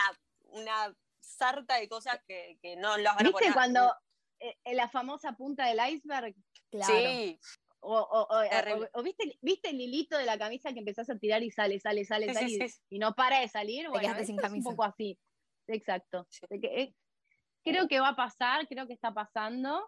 una 0.50 0.94
sarta 1.20 1.76
de 1.76 1.88
cosas 1.88 2.20
que, 2.26 2.58
que 2.62 2.76
no 2.76 2.96
las 2.96 3.16
van 3.16 3.26
a 3.26 3.28
¿Viste 3.28 3.32
poner. 3.32 3.52
cuando 3.54 3.92
la 4.64 4.88
famosa 4.88 5.32
punta 5.32 5.66
del 5.66 5.78
iceberg? 5.94 6.34
Claro. 6.70 6.92
Sí, 6.94 7.38
O, 7.86 7.98
o- 7.98 8.26
o- 8.34 8.48
Terrible. 8.48 8.88
o- 8.94 9.00
o 9.00 9.02
viste, 9.02 9.38
viste 9.42 9.68
el 9.68 9.78
hilito 9.80 10.16
de 10.16 10.24
la 10.24 10.38
camisa 10.38 10.72
que 10.72 10.78
empezás 10.78 11.10
a 11.10 11.18
tirar 11.18 11.42
y 11.42 11.50
sale, 11.50 11.78
sale, 11.80 12.04
sale, 12.06 12.28
Sí, 12.28 12.34
sale 12.34 12.48
sí, 12.48 12.58
y, 12.62 12.68
sí. 12.68 12.80
y 12.88 12.98
no 12.98 13.14
para 13.14 13.40
de 13.40 13.48
salir? 13.48 13.88
Bueno, 13.90 14.00
quedaste 14.00 14.24
sin 14.24 14.36
esto 14.36 14.46
es 14.46 14.50
camisa. 14.52 14.68
un 14.70 14.74
poco 14.74 14.84
así. 14.88 15.18
Exacto. 15.66 16.26
Sí. 16.30 16.46
De 16.48 16.60
que, 16.60 16.80
eh, 16.82 16.94
creo 17.62 17.86
que 17.86 18.00
va 18.00 18.08
a 18.08 18.16
pasar, 18.16 18.66
creo 18.68 18.86
que 18.86 18.94
está 18.94 19.12
pasando. 19.12 19.86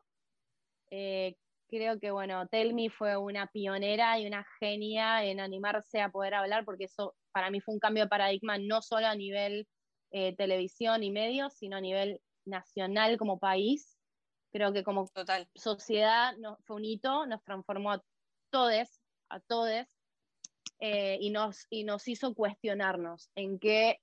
Eh, 0.90 1.36
creo 1.68 1.98
que, 1.98 2.10
bueno, 2.10 2.46
Telmi 2.48 2.90
fue 2.90 3.16
una 3.16 3.46
pionera 3.46 4.18
y 4.18 4.26
una 4.26 4.46
genia 4.60 5.24
en 5.24 5.40
animarse 5.40 6.00
a 6.02 6.10
poder 6.10 6.34
hablar, 6.34 6.64
porque 6.66 6.84
eso 6.84 7.14
para 7.32 7.50
mí 7.50 7.60
fue 7.62 7.72
un 7.74 7.80
cambio 7.80 8.04
de 8.04 8.08
paradigma, 8.10 8.58
no 8.58 8.82
solo 8.82 9.06
a 9.06 9.14
nivel 9.16 9.66
eh, 10.12 10.36
televisión 10.36 11.02
y 11.02 11.10
medios, 11.10 11.54
sino 11.54 11.78
a 11.78 11.80
nivel 11.80 12.20
nacional 12.44 13.16
como 13.18 13.38
país. 13.38 13.95
Creo 14.56 14.72
que 14.72 14.82
como 14.82 15.06
total. 15.08 15.50
sociedad 15.54 16.34
no, 16.38 16.56
fue 16.64 16.76
un 16.76 16.84
hito, 16.86 17.26
nos 17.26 17.44
transformó 17.44 17.92
a 17.92 18.02
todos, 18.48 19.02
a 19.28 19.38
todos, 19.38 19.84
eh, 20.80 21.18
y, 21.20 21.28
nos, 21.28 21.66
y 21.68 21.84
nos 21.84 22.08
hizo 22.08 22.34
cuestionarnos 22.34 23.30
en 23.34 23.58
qué 23.58 24.00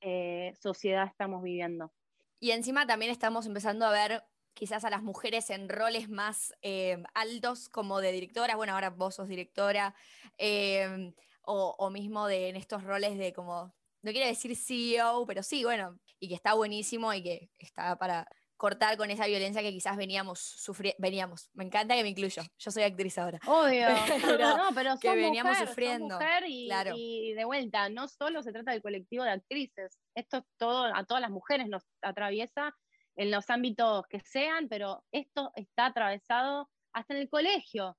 eh, 0.00 0.52
sociedad 0.62 1.08
estamos 1.08 1.42
viviendo. 1.42 1.92
Y 2.38 2.52
encima 2.52 2.86
también 2.86 3.10
estamos 3.10 3.44
empezando 3.46 3.84
a 3.84 3.90
ver 3.90 4.22
quizás 4.54 4.84
a 4.84 4.90
las 4.90 5.02
mujeres 5.02 5.50
en 5.50 5.68
roles 5.68 6.08
más 6.08 6.54
eh, 6.62 7.02
altos 7.12 7.68
como 7.68 8.00
de 8.00 8.12
directoras, 8.12 8.54
bueno, 8.54 8.74
ahora 8.74 8.90
vos 8.90 9.16
sos 9.16 9.26
directora, 9.26 9.96
eh, 10.38 11.12
o, 11.42 11.74
o 11.76 11.90
mismo 11.90 12.28
de, 12.28 12.50
en 12.50 12.54
estos 12.54 12.84
roles 12.84 13.18
de 13.18 13.32
como, 13.32 13.74
no 14.02 14.12
quiero 14.12 14.28
decir 14.28 14.54
CEO, 14.54 15.26
pero 15.26 15.42
sí, 15.42 15.64
bueno, 15.64 15.98
y 16.20 16.28
que 16.28 16.36
está 16.36 16.54
buenísimo 16.54 17.12
y 17.12 17.24
que 17.24 17.50
está 17.58 17.96
para 17.96 18.28
cortar 18.62 18.96
con 18.96 19.10
esa 19.10 19.26
violencia 19.26 19.60
que 19.60 19.72
quizás 19.72 19.96
veníamos 19.96 20.38
sufriendo, 20.38 20.96
veníamos, 21.00 21.50
me 21.52 21.64
encanta 21.64 21.96
que 21.96 22.04
me 22.04 22.10
incluyo, 22.10 22.42
yo 22.60 22.70
soy 22.70 22.84
actriz 22.84 23.18
ahora. 23.18 23.40
Obvio, 23.44 23.88
Pero 24.38 24.56
no, 24.56 24.68
pero 24.72 24.94
que 25.00 25.16
veníamos 25.16 25.54
mujer, 25.54 25.66
sufriendo, 25.66 26.14
mujer 26.14 26.44
y, 26.46 26.66
claro. 26.68 26.94
y 26.96 27.32
de 27.32 27.44
vuelta, 27.44 27.88
no 27.88 28.06
solo 28.06 28.40
se 28.40 28.52
trata 28.52 28.70
del 28.70 28.80
colectivo 28.80 29.24
de 29.24 29.30
actrices, 29.30 29.98
esto 30.14 30.36
es 30.36 30.44
todo, 30.56 30.84
a 30.94 31.04
todas 31.04 31.20
las 31.20 31.32
mujeres 31.32 31.68
nos 31.68 31.82
atraviesa 32.02 32.72
en 33.16 33.32
los 33.32 33.50
ámbitos 33.50 34.06
que 34.08 34.20
sean, 34.20 34.68
pero 34.68 35.02
esto 35.10 35.50
está 35.56 35.86
atravesado 35.86 36.70
hasta 36.92 37.14
en 37.14 37.20
el 37.22 37.28
colegio, 37.28 37.98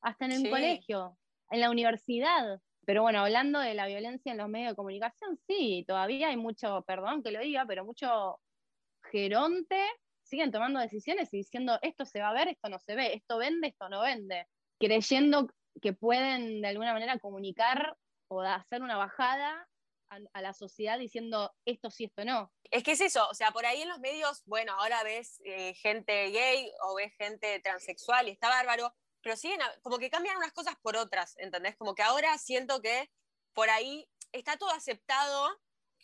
hasta 0.00 0.24
en 0.24 0.32
el 0.32 0.38
Sí. 0.44 0.48
colegio, 0.48 1.18
en 1.50 1.60
la 1.60 1.70
universidad. 1.70 2.62
Pero 2.86 3.02
bueno, 3.02 3.20
hablando 3.20 3.58
de 3.58 3.74
la 3.74 3.86
violencia 3.86 4.32
en 4.32 4.38
los 4.38 4.48
medios 4.48 4.70
de 4.72 4.76
comunicación, 4.76 5.38
sí, 5.46 5.84
todavía 5.86 6.28
hay 6.28 6.38
mucho, 6.38 6.82
perdón 6.86 7.22
que 7.22 7.30
lo 7.30 7.40
diga, 7.40 7.66
pero 7.66 7.84
mucho 7.84 8.40
geronte, 9.10 9.80
siguen 10.22 10.50
tomando 10.50 10.80
decisiones 10.80 11.32
y 11.32 11.38
diciendo 11.38 11.78
esto 11.82 12.04
se 12.04 12.20
va 12.20 12.30
a 12.30 12.34
ver, 12.34 12.48
esto 12.48 12.68
no 12.68 12.78
se 12.78 12.94
ve, 12.94 13.14
esto 13.14 13.38
vende, 13.38 13.68
esto 13.68 13.88
no 13.88 14.02
vende, 14.02 14.46
creyendo 14.78 15.48
que 15.80 15.92
pueden 15.92 16.60
de 16.60 16.68
alguna 16.68 16.92
manera 16.92 17.18
comunicar 17.18 17.96
o 18.28 18.42
hacer 18.42 18.82
una 18.82 18.96
bajada 18.96 19.68
a, 20.10 20.42
la 20.42 20.54
sociedad 20.54 20.98
diciendo 20.98 21.54
esto 21.64 21.90
sí, 21.90 22.04
esto 22.04 22.24
no. 22.24 22.52
Es 22.70 22.82
que 22.82 22.92
es 22.92 23.00
eso, 23.00 23.28
o 23.28 23.34
sea, 23.34 23.50
por 23.50 23.66
ahí 23.66 23.82
en 23.82 23.88
los 23.88 24.00
medios, 24.00 24.42
bueno, 24.46 24.72
ahora 24.72 25.02
ves 25.02 25.40
eh, 25.44 25.74
gente 25.74 26.30
gay 26.30 26.70
o 26.82 26.94
ves 26.94 27.12
gente 27.16 27.60
transexual 27.60 28.28
y 28.28 28.32
está 28.32 28.48
bárbaro, 28.48 28.94
pero 29.22 29.36
siguen, 29.36 29.60
como 29.82 29.98
que 29.98 30.10
cambian 30.10 30.36
unas 30.36 30.52
cosas 30.52 30.74
por 30.82 30.96
otras, 30.96 31.36
¿entendés? 31.38 31.76
Como 31.76 31.94
que 31.94 32.02
ahora 32.02 32.36
siento 32.38 32.80
que 32.80 33.10
por 33.52 33.70
ahí 33.70 34.08
está 34.32 34.56
todo 34.56 34.70
aceptado, 34.70 35.48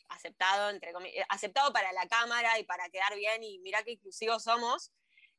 aceptado, 0.09 0.71
entre 0.71 0.93
comillas, 0.93 1.27
aceptado 1.29 1.73
para 1.73 1.93
la 1.93 2.07
cámara 2.09 2.59
y 2.59 2.65
para 2.65 2.89
quedar 2.89 3.15
bien 3.17 3.43
y 3.43 3.59
mira 3.61 3.83
qué 3.83 3.93
inclusivos 3.93 4.43
somos, 4.45 4.93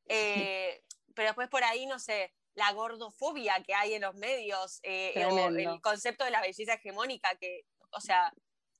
eh, 0.08 0.82
pero 1.14 1.28
después 1.28 1.48
por 1.48 1.64
ahí, 1.64 1.86
no 1.86 1.98
sé, 1.98 2.34
la 2.54 2.72
gordofobia 2.72 3.62
que 3.62 3.74
hay 3.74 3.94
en 3.94 4.02
los 4.02 4.14
medios, 4.14 4.80
eh, 4.82 5.12
o 5.26 5.34
Tremendo. 5.34 5.72
el 5.74 5.80
concepto 5.80 6.24
de 6.24 6.30
la 6.30 6.40
belleza 6.40 6.74
hegemónica, 6.74 7.36
que, 7.36 7.62
o 7.90 8.00
sea, 8.00 8.32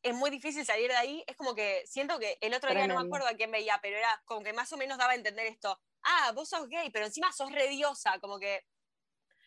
es 0.03 0.14
muy 0.14 0.31
difícil 0.31 0.64
salir 0.64 0.88
de 0.88 0.96
ahí. 0.96 1.25
Es 1.27 1.37
como 1.37 1.55
que 1.55 1.83
siento 1.87 2.18
que 2.18 2.38
el 2.40 2.55
otro 2.55 2.70
día 2.70 2.87
no 2.87 2.94
me 2.94 3.01
Tremendo. 3.01 3.16
acuerdo 3.16 3.29
a 3.29 3.37
quién 3.37 3.51
veía, 3.51 3.79
pero 3.83 3.96
era 3.96 4.22
como 4.25 4.42
que 4.42 4.53
más 4.53 4.72
o 4.72 4.77
menos 4.77 4.99
daba 4.99 5.12
a 5.12 5.16
entender 5.16 5.46
esto. 5.46 5.81
Ah, 6.03 6.33
vos 6.35 6.49
sos 6.49 6.68
gay, 6.68 6.90
pero 6.90 7.07
encima 7.07 7.33
sos 7.33 7.51
rediosa, 7.53 8.18
como 8.20 8.38
que. 8.38 8.64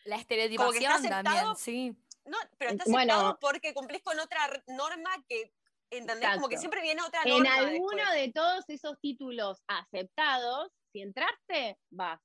La 0.04 0.16
Como 0.16 0.28
que 0.28 0.34
estereotipación 0.34 1.04
está 1.04 1.22
también, 1.22 1.56
sí. 1.56 1.96
No, 2.24 2.36
pero 2.58 2.72
está 2.72 2.84
Bueno. 2.86 3.12
aceptado 3.14 3.38
porque 3.40 3.72
cumplís 3.74 4.02
con 4.02 4.18
otra 4.20 4.48
norma 4.66 5.10
que. 5.28 5.52
¿Entendés? 5.90 6.30
Como 6.34 6.48
que 6.48 6.54
Exacto. 6.54 6.60
siempre 6.60 6.82
viene 6.82 7.02
otra 7.02 7.22
En 7.24 7.42
norma. 7.44 7.54
alguno 7.54 7.96
después. 7.96 8.14
de 8.26 8.32
todos 8.32 8.64
esos 8.68 8.98
títulos 9.00 9.62
aceptados, 9.66 10.70
si 10.92 11.00
entraste, 11.02 11.78
vas. 11.90 12.20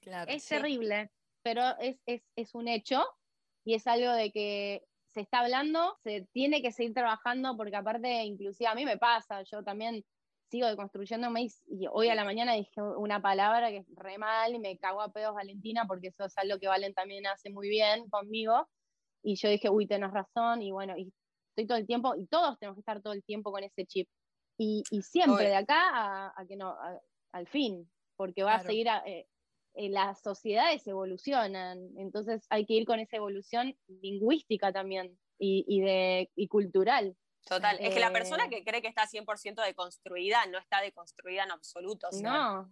Claro. 0.00 0.30
Es 0.30 0.42
sí. 0.44 0.48
terrible, 0.48 1.10
pero 1.42 1.62
es, 1.78 1.98
es, 2.06 2.22
es 2.36 2.54
un 2.54 2.68
hecho 2.68 3.04
y 3.64 3.74
es 3.74 3.86
algo 3.86 4.12
de 4.12 4.30
que 4.32 4.82
se 5.08 5.20
está 5.22 5.40
hablando, 5.40 5.96
se 6.04 6.26
tiene 6.32 6.62
que 6.62 6.72
seguir 6.72 6.94
trabajando 6.94 7.56
porque 7.56 7.76
aparte, 7.76 8.24
inclusive 8.24 8.68
a 8.68 8.74
mí 8.74 8.84
me 8.84 8.96
pasa, 8.98 9.42
yo 9.42 9.62
también 9.64 10.04
sigo 10.50 10.66
deconstruyéndome 10.68 11.42
y, 11.42 11.48
y 11.68 11.86
hoy 11.90 12.08
a 12.08 12.14
la 12.14 12.24
mañana 12.24 12.54
dije 12.54 12.80
una 12.82 13.20
palabra 13.22 13.70
que 13.70 13.78
es 13.78 13.86
re 13.96 14.18
mal 14.18 14.54
y 14.54 14.58
me 14.58 14.78
cago 14.78 15.00
a 15.00 15.12
pedos 15.12 15.34
Valentina 15.34 15.86
porque 15.86 16.08
eso 16.08 16.24
es 16.24 16.36
algo 16.38 16.58
que 16.58 16.66
Valen 16.68 16.94
también 16.94 17.26
hace 17.26 17.50
muy 17.50 17.68
bien 17.68 18.08
conmigo 18.08 18.68
y 19.22 19.36
yo 19.36 19.48
dije, 19.48 19.68
uy, 19.70 19.86
tenés 19.86 20.10
razón 20.12 20.62
y 20.62 20.70
bueno, 20.72 20.96
y 20.96 21.12
estoy 21.50 21.66
todo 21.66 21.78
el 21.78 21.86
tiempo 21.86 22.14
y 22.16 22.26
todos 22.26 22.58
tenemos 22.58 22.76
que 22.76 22.80
estar 22.80 23.00
todo 23.02 23.12
el 23.12 23.22
tiempo 23.22 23.52
con 23.52 23.62
ese 23.64 23.84
chip 23.86 24.08
y, 24.58 24.82
y 24.90 25.02
siempre 25.02 25.34
Obvio. 25.46 25.48
de 25.48 25.56
acá 25.56 25.80
a, 25.92 26.32
a 26.40 26.46
que 26.46 26.56
no, 26.56 26.70
a- 26.70 27.00
al 27.32 27.46
fin, 27.46 27.90
porque 28.16 28.42
va 28.42 28.52
a 28.54 28.56
Claro. 28.56 28.68
seguir 28.68 28.88
a- 28.88 29.02
eh, 29.06 29.26
eh, 29.74 29.88
las 29.88 30.20
sociedades 30.20 30.86
evolucionan, 30.86 31.78
entonces 31.96 32.44
hay 32.50 32.66
que 32.66 32.74
ir 32.74 32.84
con 32.86 32.98
esa 32.98 33.16
evolución 33.16 33.76
lingüística 33.88 34.72
también 34.72 35.16
y, 35.38 35.64
y 35.68 35.80
de, 35.80 36.30
y 36.34 36.48
cultural. 36.48 37.16
Total. 37.46 37.78
Es 37.80 37.94
que 37.94 38.00
la 38.00 38.08
Eh, 38.08 38.12
persona 38.12 38.48
que 38.48 38.62
cree 38.64 38.82
que 38.82 38.88
está 38.88 39.06
100% 39.06 39.64
deconstruida 39.64 40.44
no 40.46 40.58
está 40.58 40.80
deconstruida 40.82 41.44
en 41.44 41.52
absoluto. 41.52 42.08
o 42.08 42.12
sea, 42.12 42.30
No, 42.30 42.70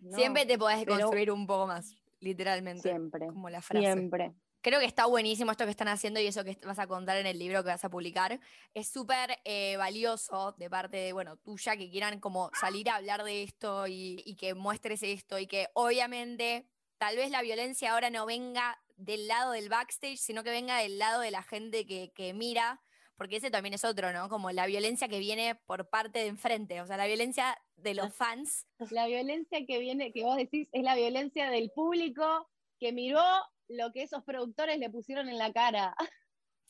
no, 0.00 0.16
Siempre 0.16 0.46
te 0.46 0.56
podés 0.56 0.84
pero- 0.84 0.94
construir 1.00 1.30
un 1.32 1.46
poco 1.46 1.66
más, 1.66 1.94
literalmente. 2.20 2.82
siempre, 2.88 3.26
Como 3.26 3.50
la 3.50 3.60
frase. 3.60 3.84
siempre. 3.84 4.32
Creo 4.62 4.78
que 4.78 4.86
está 4.86 5.06
buenísimo 5.06 5.52
esto 5.52 5.64
que 5.64 5.70
están 5.70 5.88
haciendo 5.88 6.20
y 6.20 6.26
eso 6.26 6.44
que 6.44 6.58
vas 6.66 6.78
a 6.78 6.86
contar 6.86 7.16
en 7.16 7.26
el 7.26 7.38
libro 7.38 7.62
que 7.62 7.70
vas 7.70 7.84
a 7.84 7.88
publicar. 7.88 8.38
Es 8.74 8.88
súper 8.88 9.38
eh, 9.44 9.76
valioso 9.78 10.54
de 10.58 10.68
parte 10.68 10.98
de, 10.98 11.12
bueno, 11.14 11.38
tuya, 11.38 11.76
que 11.76 11.90
quieran 11.90 12.20
como 12.20 12.50
salir 12.60 12.90
a 12.90 12.96
hablar 12.96 13.24
de 13.24 13.42
esto 13.42 13.86
y, 13.86 14.36
que 14.38 14.54
muestres 14.54 15.02
esto 15.02 15.38
y 15.38 15.46
que 15.46 15.68
obviamente 15.74 16.66
tal 16.98 17.16
vez 17.16 17.30
la 17.30 17.42
violencia 17.42 17.92
ahora 17.92 18.10
no 18.10 18.26
venga 18.26 18.78
del 18.96 19.28
lado 19.28 19.52
del 19.52 19.70
backstage, 19.70 20.18
sino 20.18 20.44
que 20.44 20.50
venga 20.50 20.78
del 20.78 20.98
lado 20.98 21.22
de 21.22 21.30
la 21.30 21.42
gente 21.42 21.86
que, 21.86 22.12
que 22.14 22.34
mira, 22.34 22.82
porque 23.16 23.36
ese 23.36 23.50
también 23.50 23.74
es 23.74 23.84
otro, 23.84 24.12
¿no? 24.12 24.28
Como 24.28 24.50
la 24.50 24.66
violencia 24.66 25.08
que 25.08 25.18
viene 25.18 25.54
por 25.54 25.88
parte 25.88 26.20
de 26.20 26.26
enfrente, 26.26 26.82
o 26.82 26.86
sea, 26.86 26.98
la 26.98 27.06
violencia 27.06 27.58
de 27.76 27.94
los 27.94 28.14
fans. 28.14 28.66
La 28.90 29.06
violencia 29.06 29.64
que 29.66 29.78
viene, 29.78 30.12
que 30.12 30.22
vos 30.22 30.36
decís, 30.36 30.68
es 30.72 30.82
la 30.82 30.94
violencia 30.94 31.50
del 31.50 31.70
público 31.70 32.48
que 32.78 32.92
miró 32.92 33.22
lo 33.70 33.92
que 33.92 34.02
esos 34.02 34.24
productores 34.24 34.78
le 34.78 34.90
pusieron 34.90 35.28
en 35.28 35.38
la 35.38 35.52
cara, 35.52 35.94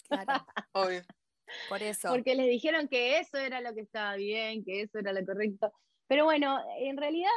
Claro, 0.09 0.45
obvio. 0.73 1.03
por 1.69 1.83
eso. 1.83 2.09
porque 2.09 2.35
les 2.35 2.47
dijeron 2.49 2.89
que 2.89 3.19
eso 3.19 3.39
era 3.39 3.61
lo 3.61 3.75
que 3.75 3.81
estaba 3.83 4.17
bien, 4.17 4.65
que 4.65 4.83
eso 4.83 4.99
era 4.99 5.13
lo 5.13 5.25
correcto. 5.25 5.73
Pero 6.09 6.25
bueno, 6.25 6.61
en 6.79 6.97
realidad 6.97 7.31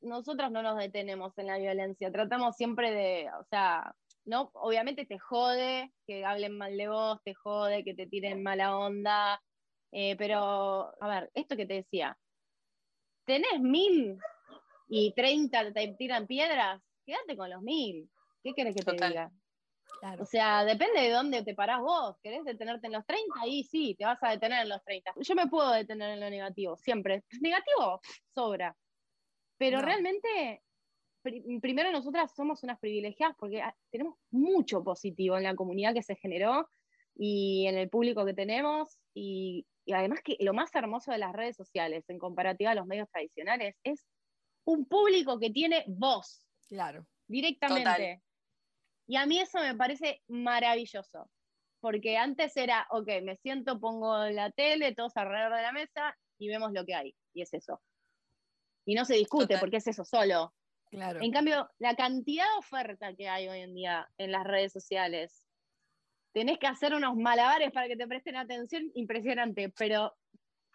nosotros 0.00 0.50
no 0.50 0.62
nos 0.62 0.78
detenemos 0.78 1.36
en 1.38 1.46
la 1.46 1.58
violencia, 1.58 2.12
tratamos 2.12 2.56
siempre 2.56 2.90
de, 2.92 3.28
o 3.40 3.44
sea, 3.50 3.94
no, 4.24 4.50
obviamente 4.54 5.04
te 5.06 5.18
jode 5.18 5.92
que 6.06 6.24
hablen 6.24 6.56
mal 6.56 6.76
de 6.76 6.88
vos, 6.88 7.20
te 7.24 7.34
jode 7.34 7.84
que 7.84 7.94
te 7.94 8.06
tiren 8.06 8.42
mala 8.42 8.76
onda, 8.76 9.42
eh, 9.92 10.16
pero 10.16 10.92
a 11.02 11.08
ver, 11.08 11.30
esto 11.34 11.56
que 11.56 11.66
te 11.66 11.74
decía, 11.74 12.16
tenés 13.24 13.60
mil 13.60 14.18
y 14.88 15.12
treinta 15.14 15.72
te 15.72 15.94
tiran 15.98 16.26
piedras, 16.26 16.80
quédate 17.04 17.36
con 17.36 17.50
los 17.50 17.62
mil. 17.62 18.08
¿Qué 18.46 18.54
querés 18.54 18.76
que 18.76 18.84
te 18.84 18.92
diga? 18.92 19.32
O 20.20 20.24
sea, 20.24 20.64
depende 20.64 21.00
de 21.00 21.10
dónde 21.10 21.42
te 21.42 21.52
parás 21.56 21.80
vos. 21.80 22.16
¿Querés 22.22 22.44
detenerte 22.44 22.86
en 22.86 22.92
los 22.92 23.04
30? 23.04 23.40
Ahí 23.40 23.64
sí, 23.64 23.96
te 23.98 24.04
vas 24.04 24.22
a 24.22 24.30
detener 24.30 24.62
en 24.62 24.68
los 24.68 24.84
30. 24.84 25.14
Yo 25.16 25.34
me 25.34 25.48
puedo 25.48 25.72
detener 25.72 26.12
en 26.12 26.20
lo 26.20 26.30
negativo, 26.30 26.76
siempre. 26.76 27.24
Negativo, 27.40 28.00
sobra. 28.32 28.76
Pero 29.58 29.82
realmente, 29.82 30.62
primero 31.60 31.90
nosotras 31.90 32.32
somos 32.36 32.62
unas 32.62 32.78
privilegiadas 32.78 33.34
porque 33.36 33.62
ah, 33.62 33.74
tenemos 33.90 34.14
mucho 34.30 34.84
positivo 34.84 35.36
en 35.36 35.42
la 35.42 35.56
comunidad 35.56 35.92
que 35.92 36.04
se 36.04 36.14
generó 36.14 36.68
y 37.16 37.66
en 37.66 37.76
el 37.78 37.88
público 37.88 38.24
que 38.24 38.34
tenemos. 38.34 38.96
Y, 39.12 39.66
además 39.92 40.20
que 40.22 40.36
lo 40.38 40.54
más 40.54 40.72
hermoso 40.72 41.10
de 41.10 41.18
las 41.18 41.32
redes 41.32 41.56
sociales 41.56 42.04
en 42.08 42.20
comparativa 42.20 42.70
a 42.70 42.76
los 42.76 42.86
medios 42.86 43.10
tradicionales 43.10 43.74
es 43.82 44.06
un 44.64 44.86
público 44.86 45.40
que 45.40 45.50
tiene 45.50 45.82
voz. 45.88 46.46
Claro. 46.68 47.04
Directamente. 47.26 48.22
Y 49.06 49.16
a 49.16 49.26
mí 49.26 49.38
eso 49.38 49.60
me 49.60 49.74
parece 49.74 50.22
maravilloso, 50.28 51.30
porque 51.80 52.16
antes 52.16 52.56
era, 52.56 52.86
ok, 52.90 53.08
me 53.22 53.36
siento, 53.36 53.78
pongo 53.78 54.24
la 54.26 54.50
tele, 54.50 54.94
todos 54.94 55.16
alrededor 55.16 55.54
de 55.54 55.62
la 55.62 55.72
mesa 55.72 56.16
y 56.38 56.48
vemos 56.48 56.72
lo 56.72 56.84
que 56.84 56.94
hay, 56.94 57.14
y 57.32 57.42
es 57.42 57.54
eso. 57.54 57.80
Y 58.84 58.94
no 58.94 59.04
se 59.04 59.14
discute, 59.14 59.58
porque 59.58 59.78
es 59.78 59.86
eso 59.86 60.04
solo. 60.04 60.54
Claro. 60.90 61.20
En 61.20 61.32
cambio, 61.32 61.68
la 61.78 61.94
cantidad 61.96 62.44
de 62.44 62.58
oferta 62.58 63.14
que 63.14 63.28
hay 63.28 63.48
hoy 63.48 63.60
en 63.60 63.74
día 63.74 64.08
en 64.18 64.32
las 64.32 64.44
redes 64.44 64.72
sociales, 64.72 65.44
tenés 66.32 66.58
que 66.58 66.66
hacer 66.66 66.94
unos 66.94 67.16
malabares 67.16 67.72
para 67.72 67.88
que 67.88 67.96
te 67.96 68.06
presten 68.06 68.36
atención, 68.36 68.90
impresionante, 68.94 69.70
pero 69.70 70.14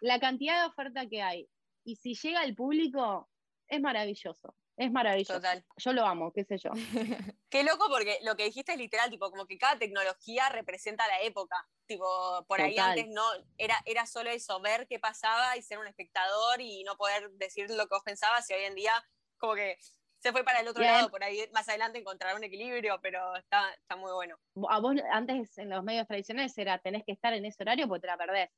la 0.00 0.18
cantidad 0.18 0.60
de 0.60 0.68
oferta 0.68 1.06
que 1.06 1.22
hay, 1.22 1.48
y 1.84 1.96
si 1.96 2.14
llega 2.14 2.40
al 2.40 2.54
público, 2.54 3.30
es 3.68 3.80
maravilloso. 3.80 4.54
Es 4.76 4.90
maravilloso. 4.90 5.34
Total. 5.34 5.64
Yo 5.76 5.92
lo 5.92 6.06
amo, 6.06 6.32
qué 6.32 6.44
sé 6.44 6.56
yo. 6.58 6.70
qué 7.50 7.62
loco 7.62 7.86
porque 7.88 8.18
lo 8.22 8.36
que 8.36 8.44
dijiste 8.44 8.72
es 8.72 8.78
literal, 8.78 9.10
tipo, 9.10 9.30
como 9.30 9.46
que 9.46 9.58
cada 9.58 9.78
tecnología 9.78 10.48
representa 10.48 11.06
la 11.06 11.20
época. 11.20 11.68
Tipo, 11.86 12.44
por 12.48 12.60
ahí 12.60 12.78
antes 12.78 13.08
no, 13.08 13.22
era, 13.58 13.76
era 13.84 14.06
solo 14.06 14.30
eso, 14.30 14.60
ver 14.60 14.86
qué 14.88 14.98
pasaba 14.98 15.56
y 15.56 15.62
ser 15.62 15.78
un 15.78 15.86
espectador 15.86 16.60
y 16.60 16.84
no 16.84 16.96
poder 16.96 17.30
decir 17.32 17.68
lo 17.70 17.86
que 17.86 17.94
vos 17.94 18.02
pensabas 18.02 18.48
y 18.50 18.54
hoy 18.54 18.64
en 18.64 18.74
día 18.74 18.92
como 19.36 19.54
que 19.54 19.76
se 20.22 20.30
fue 20.30 20.44
para 20.44 20.60
el 20.60 20.68
otro 20.68 20.84
lado, 20.84 21.10
por 21.10 21.24
ahí 21.24 21.44
más 21.52 21.68
adelante 21.68 21.98
encontrar 21.98 22.36
un 22.36 22.44
equilibrio, 22.44 23.00
pero 23.02 23.34
está, 23.34 23.72
está 23.74 23.96
muy 23.96 24.12
bueno. 24.12 24.38
A 24.68 24.78
vos 24.78 24.94
antes 25.10 25.58
en 25.58 25.68
los 25.68 25.82
medios 25.82 26.06
tradicionales 26.06 26.56
era 26.56 26.78
tenés 26.78 27.04
que 27.04 27.10
estar 27.10 27.32
en 27.32 27.44
ese 27.44 27.60
horario 27.62 27.88
porque 27.88 28.02
te 28.02 28.06
la 28.06 28.16
perdés. 28.16 28.50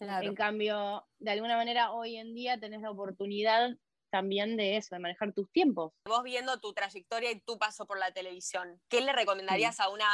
En 0.00 0.34
cambio, 0.34 1.06
de 1.18 1.32
alguna 1.32 1.56
manera 1.56 1.92
hoy 1.92 2.16
en 2.16 2.34
día 2.34 2.58
tenés 2.58 2.80
la 2.80 2.90
oportunidad 2.90 3.76
también 4.10 4.56
de 4.56 4.76
eso, 4.76 4.94
de 4.94 5.00
manejar 5.00 5.32
tus 5.32 5.50
tiempos. 5.50 5.92
Vos 6.06 6.22
viendo 6.22 6.58
tu 6.60 6.72
trayectoria 6.72 7.30
y 7.30 7.40
tu 7.40 7.58
paso 7.58 7.86
por 7.86 7.98
la 7.98 8.12
televisión, 8.12 8.80
¿qué 8.88 9.00
le 9.00 9.12
recomendarías 9.12 9.80
a 9.80 9.88
una 9.88 10.08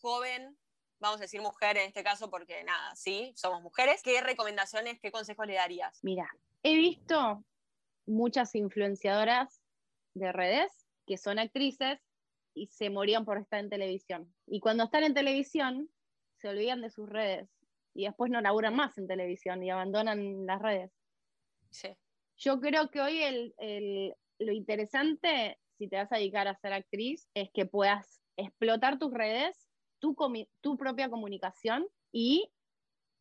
joven, 0.00 0.56
vamos 0.98 1.18
a 1.18 1.22
decir 1.22 1.40
mujer 1.40 1.76
en 1.76 1.88
este 1.88 2.02
caso, 2.02 2.30
porque 2.30 2.64
nada, 2.64 2.94
sí, 2.94 3.32
somos 3.36 3.62
mujeres, 3.62 4.02
¿qué 4.02 4.20
recomendaciones, 4.20 5.00
qué 5.00 5.10
consejos 5.10 5.46
le 5.46 5.54
darías? 5.54 5.98
Mira, 6.02 6.28
he 6.62 6.74
visto 6.74 7.44
muchas 8.06 8.54
influenciadoras 8.54 9.60
de 10.14 10.32
redes 10.32 10.86
que 11.06 11.16
son 11.16 11.38
actrices 11.38 12.00
y 12.54 12.66
se 12.68 12.90
morían 12.90 13.24
por 13.24 13.38
estar 13.38 13.60
en 13.60 13.70
televisión. 13.70 14.34
Y 14.46 14.60
cuando 14.60 14.84
están 14.84 15.04
en 15.04 15.14
televisión, 15.14 15.88
se 16.40 16.48
olvidan 16.48 16.80
de 16.80 16.90
sus 16.90 17.08
redes 17.08 17.48
y 17.94 18.04
después 18.04 18.30
no 18.30 18.40
laburan 18.40 18.74
más 18.74 18.96
en 18.98 19.06
televisión 19.06 19.62
y 19.62 19.70
abandonan 19.70 20.46
las 20.46 20.60
redes. 20.60 20.90
Sí. 21.70 21.96
Yo 22.40 22.58
creo 22.58 22.90
que 22.90 23.02
hoy 23.02 23.54
lo 24.38 24.52
interesante, 24.52 25.58
si 25.76 25.88
te 25.88 25.96
vas 25.96 26.10
a 26.10 26.16
dedicar 26.16 26.48
a 26.48 26.56
ser 26.56 26.72
actriz, 26.72 27.28
es 27.34 27.50
que 27.52 27.66
puedas 27.66 28.22
explotar 28.38 28.98
tus 28.98 29.12
redes, 29.12 29.68
tu, 29.98 30.16
propia 30.78 31.10
comunicación 31.10 31.86
y 32.10 32.50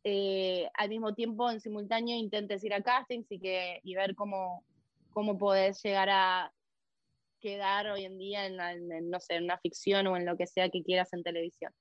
eh, 0.06 0.70
al 0.74 0.88
mismo 0.88 1.14
tiempo, 1.14 1.52
en 1.52 1.60
simultáneo, 1.60 2.16
intentes 2.16 2.64
ir 2.64 2.74
a 2.74 2.82
castings 2.82 3.30
y, 3.30 3.40
que, 3.40 3.82
y 3.84 3.94
ver 3.94 4.16
cómo, 4.16 4.64
cómo 5.10 5.38
podés 5.38 5.84
llegar 5.84 6.10
a 6.10 6.54
quedar 7.42 7.88
hoy 7.88 8.06
en 8.06 8.18
día 8.18 8.46
en, 8.46 9.10
no 9.10 9.20
sé, 9.20 9.36
en 9.36 9.44
una 9.44 9.58
ficción 9.58 10.08
o 10.08 10.16
en 10.16 10.26
lo 10.26 10.38
que 10.38 10.48
sea 10.48 10.70
que 10.70 10.82
quieras 10.82 11.12
en 11.12 11.24
televisión. 11.24 11.74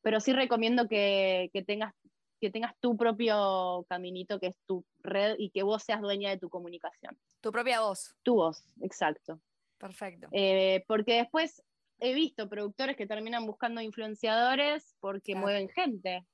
Pero 0.00 0.18
sí 0.18 0.32
recomiendo 0.32 0.88
que, 0.88 1.50
que 1.52 1.62
tengas 1.62 1.92
que 2.40 2.50
tengas 2.50 2.74
tu 2.80 2.96
propio 2.96 3.84
caminito, 3.88 4.40
que 4.40 4.48
es 4.48 4.56
tu 4.66 4.84
red, 5.00 5.36
y 5.38 5.50
que 5.50 5.62
vos 5.62 5.82
seas 5.82 6.00
dueña 6.00 6.30
de 6.30 6.38
tu 6.38 6.48
comunicación. 6.48 7.18
Tu 7.40 7.52
propia 7.52 7.80
voz. 7.80 8.14
Tu 8.22 8.34
voz, 8.34 8.64
exacto. 8.80 9.40
Perfecto. 9.78 10.28
Eh, 10.32 10.84
porque 10.86 11.14
después 11.14 11.62
he 12.00 12.14
visto 12.14 12.48
productores 12.48 12.96
que 12.96 13.06
terminan 13.06 13.46
buscando 13.46 13.80
influenciadores 13.80 14.96
porque 15.00 15.34
mueven 15.34 15.68
gente. 15.68 16.26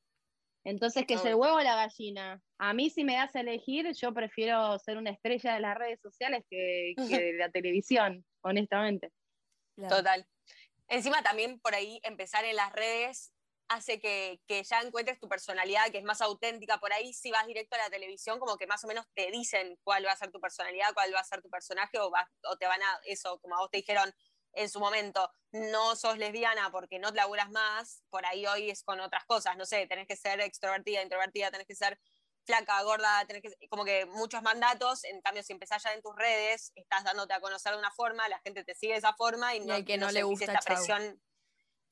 Entonces, 0.64 1.04
¿qué 1.06 1.14
es 1.14 1.24
el 1.24 1.36
huevo 1.36 1.56
o 1.56 1.60
la 1.60 1.76
gallina? 1.76 2.42
A 2.58 2.72
mí, 2.72 2.90
si 2.90 3.04
me 3.04 3.14
das 3.14 3.36
a 3.36 3.40
elegir, 3.40 3.92
yo 3.92 4.12
prefiero 4.12 4.76
ser 4.80 4.96
una 4.96 5.10
estrella 5.10 5.54
de 5.54 5.60
las 5.60 5.78
redes 5.78 6.00
sociales 6.00 6.44
que, 6.50 6.94
de 6.96 7.34
la 7.34 7.50
televisión, 7.50 8.24
honestamente. 8.40 9.12
Total. 9.76 10.26
Encima 10.88 11.22
también 11.22 11.60
por 11.60 11.74
ahí 11.74 12.00
empezar 12.02 12.44
en 12.44 12.56
las 12.56 12.72
redes 12.72 13.32
hace 13.68 14.00
que, 14.00 14.40
ya 14.48 14.80
encuentres 14.80 15.18
tu 15.18 15.28
personalidad, 15.28 15.90
que 15.90 15.98
es 15.98 16.04
más 16.04 16.20
auténtica. 16.20 16.78
Por 16.78 16.92
ahí, 16.92 17.12
si 17.12 17.30
vas 17.30 17.46
directo 17.46 17.76
a 17.76 17.78
la 17.78 17.90
televisión, 17.90 18.38
como 18.38 18.56
que 18.56 18.66
más 18.66 18.84
o 18.84 18.86
menos 18.86 19.06
te 19.14 19.30
dicen 19.30 19.78
cuál 19.82 20.06
va 20.06 20.12
a 20.12 20.16
ser 20.16 20.30
tu 20.30 20.40
personalidad, 20.40 20.94
cuál 20.94 21.14
va 21.14 21.20
a 21.20 21.24
ser 21.24 21.42
tu 21.42 21.50
personaje, 21.50 21.98
o, 21.98 22.10
o 22.10 22.56
te 22.56 22.66
van 22.66 22.82
a, 22.82 23.00
eso, 23.04 23.38
como 23.40 23.56
a 23.56 23.60
vos 23.60 23.70
te 23.70 23.78
dijeron 23.78 24.12
en 24.56 24.70
su 24.70 24.80
momento, 24.80 25.30
no 25.52 25.96
sos 25.96 26.16
lesbiana 26.18 26.70
porque 26.70 26.98
no 26.98 27.10
te 27.10 27.16
laburas 27.16 27.50
más, 27.50 28.02
por 28.08 28.24
ahí 28.24 28.46
hoy 28.46 28.70
es 28.70 28.82
con 28.82 29.00
otras 29.00 29.24
cosas, 29.26 29.56
no 29.56 29.66
sé, 29.66 29.86
tenés 29.86 30.06
que 30.06 30.16
ser 30.16 30.40
extrovertida, 30.40 31.02
introvertida, 31.02 31.50
tenés 31.50 31.66
que 31.66 31.74
ser 31.74 32.00
flaca, 32.46 32.82
gorda, 32.82 33.24
tenés 33.26 33.42
que, 33.42 33.68
como 33.68 33.84
que 33.84 34.06
muchos 34.06 34.42
mandatos, 34.42 35.04
en 35.04 35.20
cambio 35.20 35.42
si 35.42 35.52
empezás 35.52 35.82
ya 35.82 35.92
en 35.92 36.00
tus 36.00 36.16
redes, 36.16 36.72
estás 36.74 37.04
dándote 37.04 37.34
a 37.34 37.40
conocer 37.40 37.72
de 37.72 37.78
una 37.78 37.90
forma, 37.90 38.28
la 38.28 38.38
gente 38.40 38.64
te 38.64 38.74
sigue 38.74 38.92
de 38.92 38.98
esa 38.98 39.12
forma 39.14 39.54
y, 39.54 39.60
no, 39.60 39.84
que 39.84 39.98
no, 39.98 40.10
le 40.10 40.22
gusta 40.22 40.46
esta 40.46 40.60
presión 40.60 41.20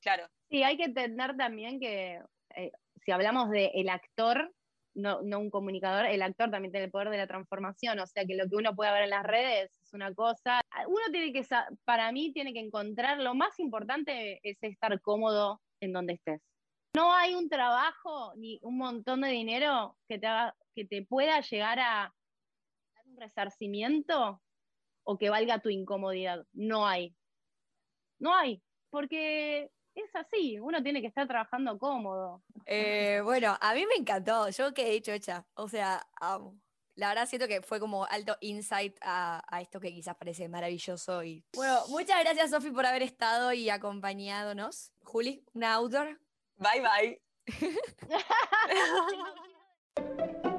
Claro. 0.05 0.29
Sí, 0.51 0.63
hay 0.63 0.77
que 0.77 0.85
entender 0.85 1.35
también 1.37 1.81
que 1.81 2.21
eh, 2.55 2.73
si 3.05 3.11
hablamos 3.11 3.51
de 3.51 3.73
el 3.75 3.89
actor, 3.89 4.53
no, 4.95 5.19
un 5.21 5.51
comunicador, 5.51 6.05
el 6.05 6.23
actor 6.23 6.51
también 6.51 6.71
tiene 6.71 6.85
el 6.85 6.91
poder 6.91 7.09
de 7.09 7.17
la 7.17 7.27
transformación, 7.27 7.99
o 7.99 8.07
sea 8.07 8.25
que 8.27 8.37
lo 8.37 8.49
que 8.49 8.57
uno 8.57 8.77
puede 8.77 8.93
ver 8.93 9.05
en 9.05 9.11
las 9.11 9.25
redes 9.25 9.77
es 9.83 9.93
una 9.95 10.15
cosa. 10.15 10.61
Uno 10.87 11.07
tiene 11.11 11.33
que, 11.33 11.45
para 11.85 12.13
mí, 12.13 12.33
tiene 12.33 12.53
que 12.53 12.61
encontrar, 12.61 13.19
lo 13.19 13.35
más 13.35 13.59
importante 13.59 14.41
es 14.43 14.63
estar 14.63 15.01
cómodo 15.01 15.63
en 15.81 15.93
donde 15.93 16.13
estés. 16.13 16.43
No 16.95 17.13
hay 17.13 17.35
un 17.35 17.49
trabajo 17.49 18.35
ni 18.37 18.61
un 18.63 18.77
montón 18.77 19.23
de 19.23 19.29
dinero 19.29 19.97
que 20.07 20.19
te, 20.19 20.29
que 20.75 20.85
te 20.85 21.03
pueda 21.03 21.41
llegar 21.41 21.81
a 21.81 22.15
dar 22.95 23.07
un 23.07 23.17
resarcimiento 23.17 24.41
o 25.03 25.19
que 25.19 25.31
valga 25.31 25.61
tu 25.61 25.71
incomodidad. 25.71 26.47
No 26.53 26.87
hay. 26.87 27.17
No 28.21 28.35
hay. 28.35 28.63
Porque 28.91 29.71
es 29.95 30.15
así, 30.15 30.59
uno 30.59 30.83
tiene 30.83 31.01
que 31.01 31.07
estar 31.07 31.27
trabajando 31.27 31.79
cómodo. 31.79 32.43
Eh, 32.67 33.21
bueno, 33.25 33.57
a 33.61 33.75
mí 33.75 33.87
me 33.87 33.95
encantó, 33.95 34.49
yo 34.51 34.75
que 34.75 34.89
he 34.89 34.95
hecho 34.95 35.13
hecha, 35.13 35.47
o 35.55 35.69
sea, 35.69 36.07
La 36.97 37.09
verdad 37.09 37.27
siento 37.27 37.49
que 37.49 37.61
fue 37.61 37.81
como 37.81 38.05
alto 38.05 38.37
insight 38.41 38.97
a, 39.01 39.43
esto 39.61 39.81
que 39.81 39.93
quizás 39.93 40.17
parece 40.17 40.49
maravilloso. 40.49 41.25
Y... 41.25 41.45
Bueno, 41.53 41.81
muchas 41.89 42.23
gracias 42.23 42.51
Sofi 42.51 42.71
por 42.71 42.87
haber 42.87 43.03
estado 43.03 43.53
y 43.53 43.69
acompañándonos. 43.69 44.93
Juli, 45.03 45.45
una 45.55 45.75
outdoor. 45.75 46.21
Bye 46.57 46.81
bye. 46.81 47.21